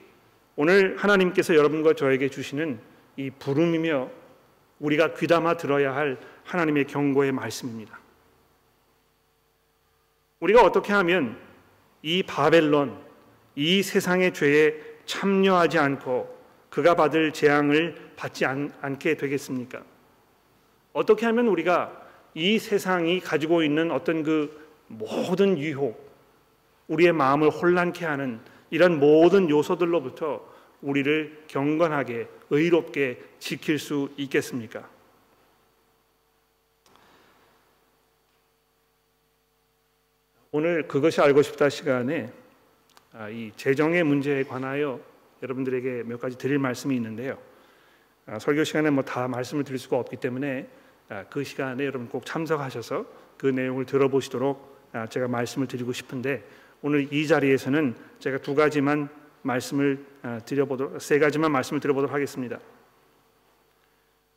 오늘 0.55 0.95
하나님께서 0.97 1.55
여러분과 1.55 1.95
저에게 1.95 2.29
주시는 2.29 2.79
이 3.17 3.29
부름이며 3.29 4.09
우리가 4.79 5.13
귀담아 5.15 5.57
들어야 5.57 5.93
할 5.93 6.17
하나님의 6.43 6.87
경고의 6.87 7.31
말씀입니다. 7.31 7.99
우리가 10.39 10.63
어떻게 10.63 10.91
하면 10.93 11.37
이 12.01 12.23
바벨론, 12.23 12.97
이 13.55 13.83
세상의 13.83 14.33
죄에 14.33 14.73
참여하지 15.05 15.77
않고 15.77 16.41
그가 16.69 16.95
받을 16.95 17.31
재앙을 17.31 17.95
받지 18.15 18.45
않, 18.45 18.71
게 18.97 19.15
되겠습니까? 19.15 19.83
어떻게 20.93 21.25
하면 21.25 21.47
우리가 21.47 22.01
이 22.33 22.59
세상이 22.59 23.19
가지고 23.19 23.61
있는 23.61 23.91
어떤 23.91 24.23
그 24.23 24.67
모든 24.87 25.57
유혹, 25.57 26.09
우리의 26.87 27.13
마음을 27.13 27.49
혼란케 27.49 28.05
하는 28.05 28.39
이런 28.69 28.99
모든 28.99 29.49
요소들로부터 29.49 30.49
우리를 30.81 31.43
경건하게 31.47 32.27
의롭게 32.49 33.21
지킬 33.39 33.79
수 33.79 34.09
있겠습니까? 34.17 34.87
오늘 40.53 40.85
그것이 40.85 41.21
알고 41.21 41.43
싶다 41.43 41.69
시간에 41.69 42.29
아, 43.13 43.29
이 43.29 43.53
재정의 43.55 44.03
문제에 44.03 44.43
관하여 44.43 44.99
여러분들에게 45.41 46.03
몇 46.03 46.19
가지 46.19 46.37
드릴 46.37 46.59
말씀이 46.59 46.93
있는데요. 46.93 47.37
아, 48.25 48.37
설교 48.37 48.65
시간에 48.65 48.89
뭐 48.89 49.01
다 49.05 49.29
말씀을 49.29 49.63
드릴 49.63 49.79
수가 49.79 49.97
없기 49.97 50.17
때문에 50.17 50.67
아, 51.07 51.23
그 51.29 51.45
시간에 51.45 51.85
여러분 51.85 52.09
꼭 52.09 52.25
참석하셔서 52.25 53.05
그 53.37 53.47
내용을 53.47 53.85
들어보시도록 53.85 54.89
제가 55.09 55.29
말씀을 55.29 55.67
드리고 55.67 55.93
싶은데 55.93 56.43
오늘 56.81 57.13
이 57.13 57.27
자리에서는 57.27 57.95
제가 58.19 58.39
두 58.39 58.53
가지만 58.53 59.07
말씀을 59.43 60.05
아, 60.21 60.39
드려보도록 60.39 61.01
세 61.01 61.17
가지만 61.17 61.53
말씀을 61.53 61.79
드려보도록 61.79 62.13
하겠습니다. 62.13 62.59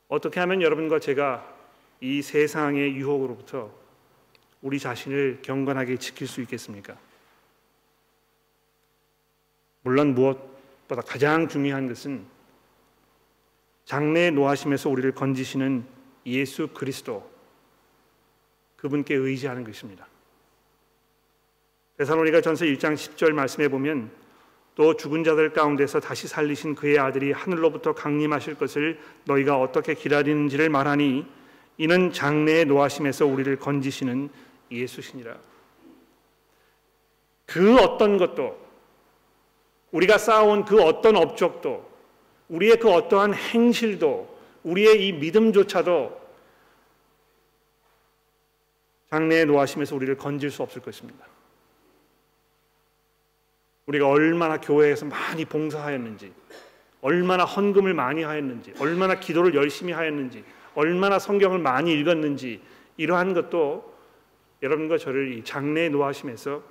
어떻게 0.07 0.39
하면 0.39 0.63
여러분과 0.63 1.01
제가 1.01 1.53
이 2.01 2.23
세상의 2.23 2.95
유혹으로부터 2.95 3.83
우리 4.65 4.79
자신을 4.79 5.41
경건하게 5.43 5.99
지킬 5.99 6.27
수 6.27 6.41
있겠습니까? 6.41 6.97
물론 9.83 10.15
무엇보다 10.15 11.03
가장 11.03 11.49
중요한 11.49 11.87
것은 11.87 12.25
장래의 13.85 14.31
노하심에서 14.33 14.89
우리를 14.89 15.13
건지시는 15.13 15.85
예수 16.25 16.69
그리스도 16.69 17.31
그분께 18.77 19.15
의지하는 19.15 19.65
것입니다. 19.65 20.09
데살로니가 21.99 22.41
전서 22.41 22.65
1장 22.65 22.95
10절 22.95 23.33
말씀에 23.33 23.69
보면 23.69 24.11
또 24.77 24.97
죽은 24.97 25.25
자들 25.25 25.53
가운데서 25.53 26.01
다시 26.01 26.27
살리신 26.27 26.75
그의 26.75 26.99
아들이 26.99 27.33
하늘로부터 27.33 27.95
강림하실 27.95 28.55
것을 28.55 28.99
너희가 29.27 29.61
어떻게 29.61 29.93
기다리는지를 29.93 30.71
말하니 30.71 31.27
이는 31.77 32.13
장래의 32.13 32.65
노하심에서 32.65 33.27
우리를 33.27 33.59
건지시는 33.59 34.31
예수시니라. 34.77 35.37
그 37.47 37.77
어떤 37.77 38.19
것도 38.19 38.59
우리가 39.93 40.19
쌓아온 40.19 40.65
그 40.65 40.83
어떤 40.83 41.17
업적도 41.17 41.89
우리의 42.49 42.79
그 42.79 42.91
어떠한 42.91 43.35
행실도 43.35 44.35
우리의 44.65 45.07
이 45.07 45.13
믿음조차도 45.13 46.25
장래의 49.11 49.47
노하심에서 49.47 49.95
우리를 49.95 50.17
건질 50.17 50.51
수 50.51 50.63
없을 50.63 50.83
것입니다. 50.83 51.25
우리가 53.87 54.09
얼마나 54.09 54.59
교회에서 54.61 55.07
많이 55.07 55.45
봉사하였는지, 55.45 56.33
얼마나 57.01 57.45
헌금을 57.45 57.95
많이 57.95 58.23
하였는지, 58.23 58.75
얼마나 58.81 59.21
기도를 59.21 59.55
열심히 59.55 59.93
하였는지, 59.93 60.43
얼마나 60.75 61.19
성경을 61.19 61.59
많이 61.59 61.93
읽었는지 61.93 62.61
이러한 62.97 63.35
것도 63.35 63.94
여러분과 64.65 64.97
저를 64.97 65.35
이 65.35 65.45
장래의 65.45 65.91
노하심에서 65.91 66.63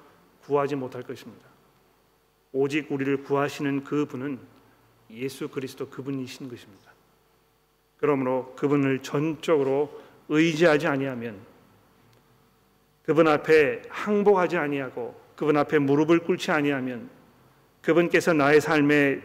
구하지 0.41 0.75
못할 0.75 1.03
것입니다. 1.03 1.45
오직 2.51 2.91
우리를 2.91 3.23
구하시는 3.23 3.83
그 3.83 4.05
분은 4.05 4.39
예수 5.11 5.47
그리스도 5.47 5.87
그분이신 5.89 6.49
것입니다. 6.49 6.91
그러므로 7.97 8.53
그분을 8.57 9.03
전적으로 9.03 10.01
의지하지 10.27 10.87
아니하면 10.87 11.39
그분 13.05 13.27
앞에 13.27 13.83
항복하지 13.89 14.57
아니하고 14.57 15.15
그분 15.35 15.55
앞에 15.57 15.77
무릎을 15.77 16.19
꿇지 16.19 16.49
아니하면 16.49 17.11
그분께서 17.81 18.33
나의 18.33 18.59
삶의 18.59 19.21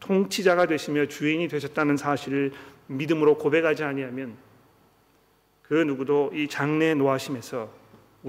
통치자가 0.00 0.66
되시며 0.66 1.06
주인이 1.06 1.46
되셨다는 1.46 1.96
사실을 1.96 2.52
믿음으로 2.88 3.38
고백하지 3.38 3.84
아니하면 3.84 4.36
그 5.62 5.74
누구도 5.74 6.32
이 6.34 6.48
장래 6.48 6.94
노하심에서 6.94 7.77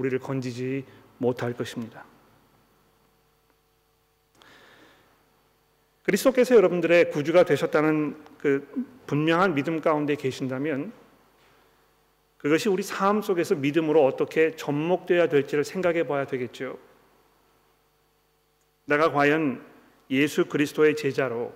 우리를 0.00 0.18
건지지 0.18 0.84
못할 1.18 1.52
것입니다. 1.52 2.04
그리스도께서 6.02 6.56
여러분들의 6.56 7.10
구주가 7.10 7.44
되셨다는 7.44 8.16
그 8.38 8.66
분명한 9.06 9.54
믿음 9.54 9.80
가운데 9.80 10.16
계신다면 10.16 10.92
그것이 12.38 12.70
우리 12.70 12.82
삶 12.82 13.20
속에서 13.20 13.54
믿음으로 13.54 14.04
어떻게 14.04 14.56
접목되어야 14.56 15.28
될지를 15.28 15.62
생각해 15.62 16.06
봐야 16.06 16.24
되겠죠. 16.24 16.78
내가 18.86 19.12
과연 19.12 19.64
예수 20.10 20.46
그리스도의 20.46 20.96
제자로 20.96 21.54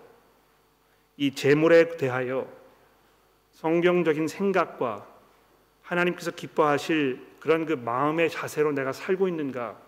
이 1.16 1.34
재물에 1.34 1.97
대하여 1.97 2.47
성경적인 3.53 4.28
생각과 4.28 5.09
하나님께서 5.82 6.30
기뻐하실 6.32 7.34
그런 7.45 7.66
그 7.66 7.74
마음의 7.74 8.30
자세로 8.30 8.72
내가 8.72 8.95
살고 8.95 9.28
있는가 9.28 9.78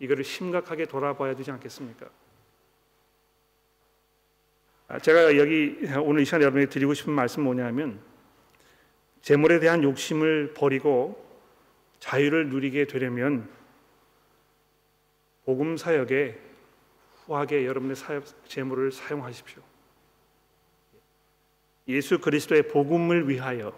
이거를 0.00 0.24
심각하게 0.24 0.86
돌아봐야 0.86 1.36
되지 1.36 1.52
않겠습니까? 1.52 2.10
아, 4.88 4.98
제가 4.98 5.36
여기 5.36 5.78
오늘 6.02 6.22
이 6.22 6.24
시간에 6.24 6.42
여러분에게 6.42 6.68
드리고 6.68 6.92
싶은 6.92 7.12
말씀 7.12 7.44
뭐냐면 7.44 8.00
재물에 9.20 9.60
대한 9.60 9.84
욕심을 9.84 10.54
버리고 10.54 11.24
자유를 12.00 12.48
누리게 12.48 12.88
되려면 12.88 13.48
복음 15.44 15.76
사역에 15.76 16.36
후하게 17.26 17.64
여러분의 17.64 17.94
사역 17.94 18.24
재물을 18.48 18.90
사용하십시오. 18.90 19.62
예수 21.86 22.18
그리스도의 22.18 22.66
복음을 22.66 23.28
위하여 23.28 23.72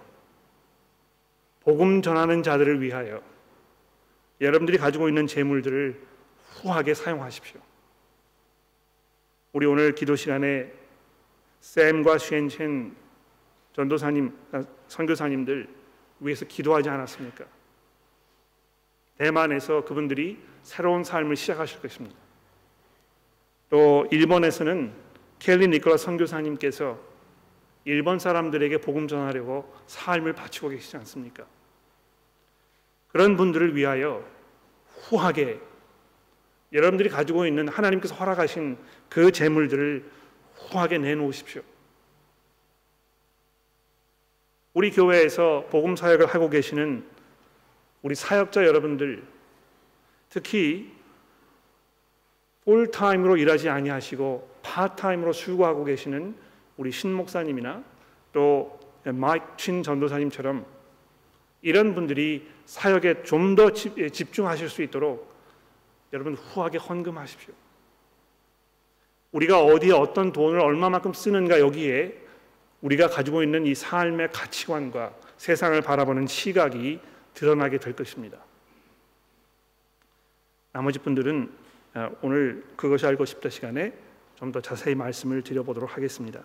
복음 1.65 2.03
전하는 2.03 2.43
자들을 2.43 2.81
위하여 2.83 3.23
여러분들이 4.41 4.79
가지고 4.79 5.09
있는 5.09 5.27
재물들을 5.27 6.01
후하게 6.61 6.95
사용하십시오. 6.95 7.61
우리 9.53 9.67
오늘 9.67 9.95
기도 9.95 10.17
시간에 10.17 10.73
샘과 11.61 12.19
쉔첸 12.19 12.95
전도사님, 13.73 14.33
선교사님들 14.89 15.69
위해서 16.21 16.45
기도하지 16.45 16.89
않았습니까? 16.91 17.45
대만에서 19.19 19.85
그분들이 19.85 20.39
새로운 20.62 21.03
삶을 21.03 21.37
시작하실 21.37 21.81
것입니다. 21.81 22.17
또 23.71 24.07
일본에서는 24.11 24.93
켈리 25.39 25.69
니콜라 25.69 25.97
선교사님께서 25.97 26.99
일본 27.85 28.19
사람들에게 28.19 28.79
복음 28.79 29.09
전하려고 29.09 29.73
삶을 29.87 30.33
바치고 30.33 30.71
계시지 30.71 30.97
않습니까? 30.99 31.45
그런 33.15 33.37
분들을 33.37 33.77
위하여 33.77 34.29
후하게 34.89 35.61
여러분들이 36.73 37.09
가지고 37.09 37.47
있는 37.47 37.69
하나님께서 37.69 38.12
허락하신 38.17 38.77
그 39.09 39.31
재물들을 39.31 40.05
후하게 40.57 40.99
내놓으십시오. 40.99 41.62
우리 44.73 44.91
교회에서 44.91 45.69
복음 45.71 45.95
사역을 45.95 46.27
하고 46.27 46.51
계시는 46.51 47.05
우리 48.03 48.17
사역자 48.17 48.67
여러분들 48.67 49.23
특히 50.29 50.93
풀타임으로 52.65 53.37
일하지 53.37 53.69
아니하시고 53.69 54.59
파트타임으로 54.64 55.32
수고하고 55.33 55.85
계시는 55.85 56.35
우리 56.77 56.91
신 56.91 57.12
목사님이나 57.12 57.85
또 58.33 58.81
마이크 59.05 59.47
친 59.57 59.85
전도사님처럼 59.85 60.74
이런 61.65 61.95
분들이 61.95 62.47
사역에 62.67 63.23
좀 63.23 63.57
더 63.57 63.71
집중하실 63.73 64.69
수 64.69 64.83
있도록 64.83 65.33
여러분 66.12 66.35
후하게 66.35 66.79
헌금하십시오. 66.79 67.55
우리가 69.33 69.62
어디에 69.62 69.93
어떤 69.93 70.31
돈을 70.31 70.61
얼마만큼 70.61 71.12
쓰는가 71.12 71.61
여기에 71.61 72.21
우리가 72.83 73.09
가지고 73.09 73.43
있는 73.43 73.67
이 73.67 73.75
삶의 73.75 74.31
가치관과 74.31 75.15
세상을 75.39 75.81
바라보는 75.81 76.27
시각이 76.27 77.01
드러나게 77.33 77.79
될 77.79 77.97
것입니다. 77.97 78.39
나머지 80.73 80.99
분들은 80.99 81.51
아, 81.95 82.11
오늘 82.23 82.65
그것이 82.77 83.07
알고 83.07 83.25
싶다 83.25 83.49
시간에 83.49 83.93
좀 84.37 84.53
더 84.53 84.61
자세히 84.61 84.95
말씀을 84.95 85.43
드려보도록 85.43 85.97
하겠습니다. 85.97 86.43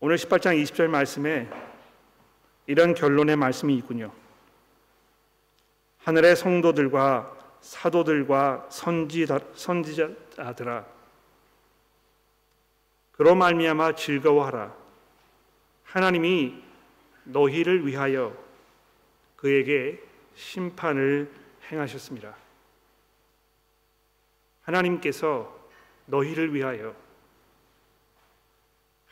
오늘 0.00 0.16
18장 0.16 0.62
20절 0.62 0.88
말씀에 0.88 1.48
이런 2.68 2.92
결론의 2.92 3.34
말씀이 3.36 3.74
있군요. 3.78 4.12
하늘의 6.00 6.36
성도들과 6.36 7.34
사도들과 7.62 8.68
선지자, 8.70 9.40
선지자들아 9.54 10.86
그로 13.12 13.34
말미암아 13.34 13.94
즐거워하라 13.94 14.74
하나님이 15.84 16.62
너희를 17.24 17.86
위하여 17.86 18.36
그에게 19.36 20.00
심판을 20.34 21.32
행하셨습니다. 21.72 22.36
하나님께서 24.60 25.58
너희를 26.04 26.54
위하여 26.54 26.94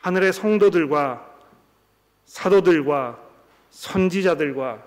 하늘의 0.01 0.31
성도들과 0.31 1.35
사도들과 2.25 3.26
선지자들과 3.69 4.83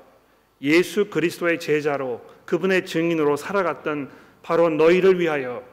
예수 0.62 1.08
그리스도의 1.08 1.58
제자로 1.58 2.24
그분의 2.44 2.86
증인으로 2.86 3.36
살아갔던 3.36 4.10
바로 4.42 4.68
너희를 4.68 5.18
위하여 5.18 5.64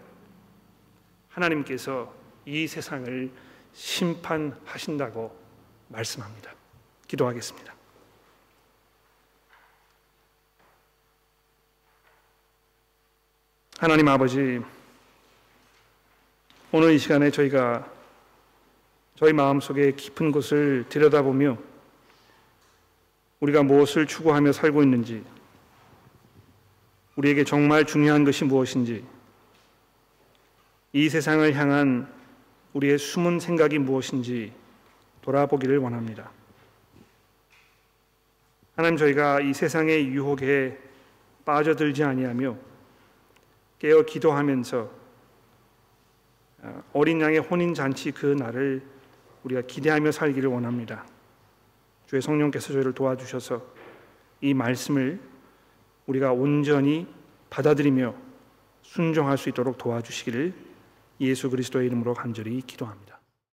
하나님께서 1.29 2.13
이 2.45 2.67
세상을 2.67 3.31
심판하신다고 3.73 5.35
말씀합니다. 5.89 6.53
기도하겠습니다. 7.07 7.75
하나님 13.79 14.07
아버지, 14.07 14.59
오늘 16.71 16.93
이 16.93 16.97
시간에 16.97 17.29
저희가 17.29 17.87
저희 19.15 19.33
마음속에 19.33 19.91
깊은 19.91 20.31
곳을 20.31 20.85
들여다보며 20.89 21.57
우리가 23.39 23.63
무엇을 23.63 24.07
추구하며 24.07 24.51
살고 24.51 24.83
있는지 24.83 25.23
우리에게 27.15 27.43
정말 27.43 27.85
중요한 27.85 28.23
것이 28.23 28.45
무엇인지 28.45 29.05
이 30.93 31.09
세상을 31.09 31.53
향한 31.55 32.11
우리의 32.73 32.97
숨은 32.97 33.39
생각이 33.39 33.79
무엇인지 33.79 34.53
돌아보기를 35.21 35.77
원합니다. 35.77 36.31
하나님 38.75 38.97
저희가 38.97 39.41
이 39.41 39.53
세상의 39.53 40.07
유혹에 40.07 40.77
빠져들지 41.43 42.03
아니하며 42.03 42.55
깨어 43.79 44.03
기도하면서 44.03 44.91
어, 46.59 46.83
어린 46.93 47.21
양의 47.21 47.39
혼인 47.39 47.73
잔치 47.73 48.11
그 48.11 48.25
날을 48.25 48.81
우리가 49.43 49.61
기대하며 49.61 50.11
살기를 50.11 50.49
원합니다. 50.49 51.05
주의 52.07 52.21
성령께서 52.21 52.73
저희를 52.73 52.93
도와주셔서 52.93 53.61
이 54.41 54.53
말씀을 54.53 55.19
우리가 56.07 56.31
온전히 56.31 57.05
받아들이며 57.49 58.15
순종할 58.81 59.37
수 59.37 59.49
있도록 59.49 59.77
도와주시기를 59.77 60.53
예수 61.19 61.49
그리스도의 61.49 61.87
이름으로 61.87 62.13
간절히 62.13 62.61
기도합니다. 62.61 63.06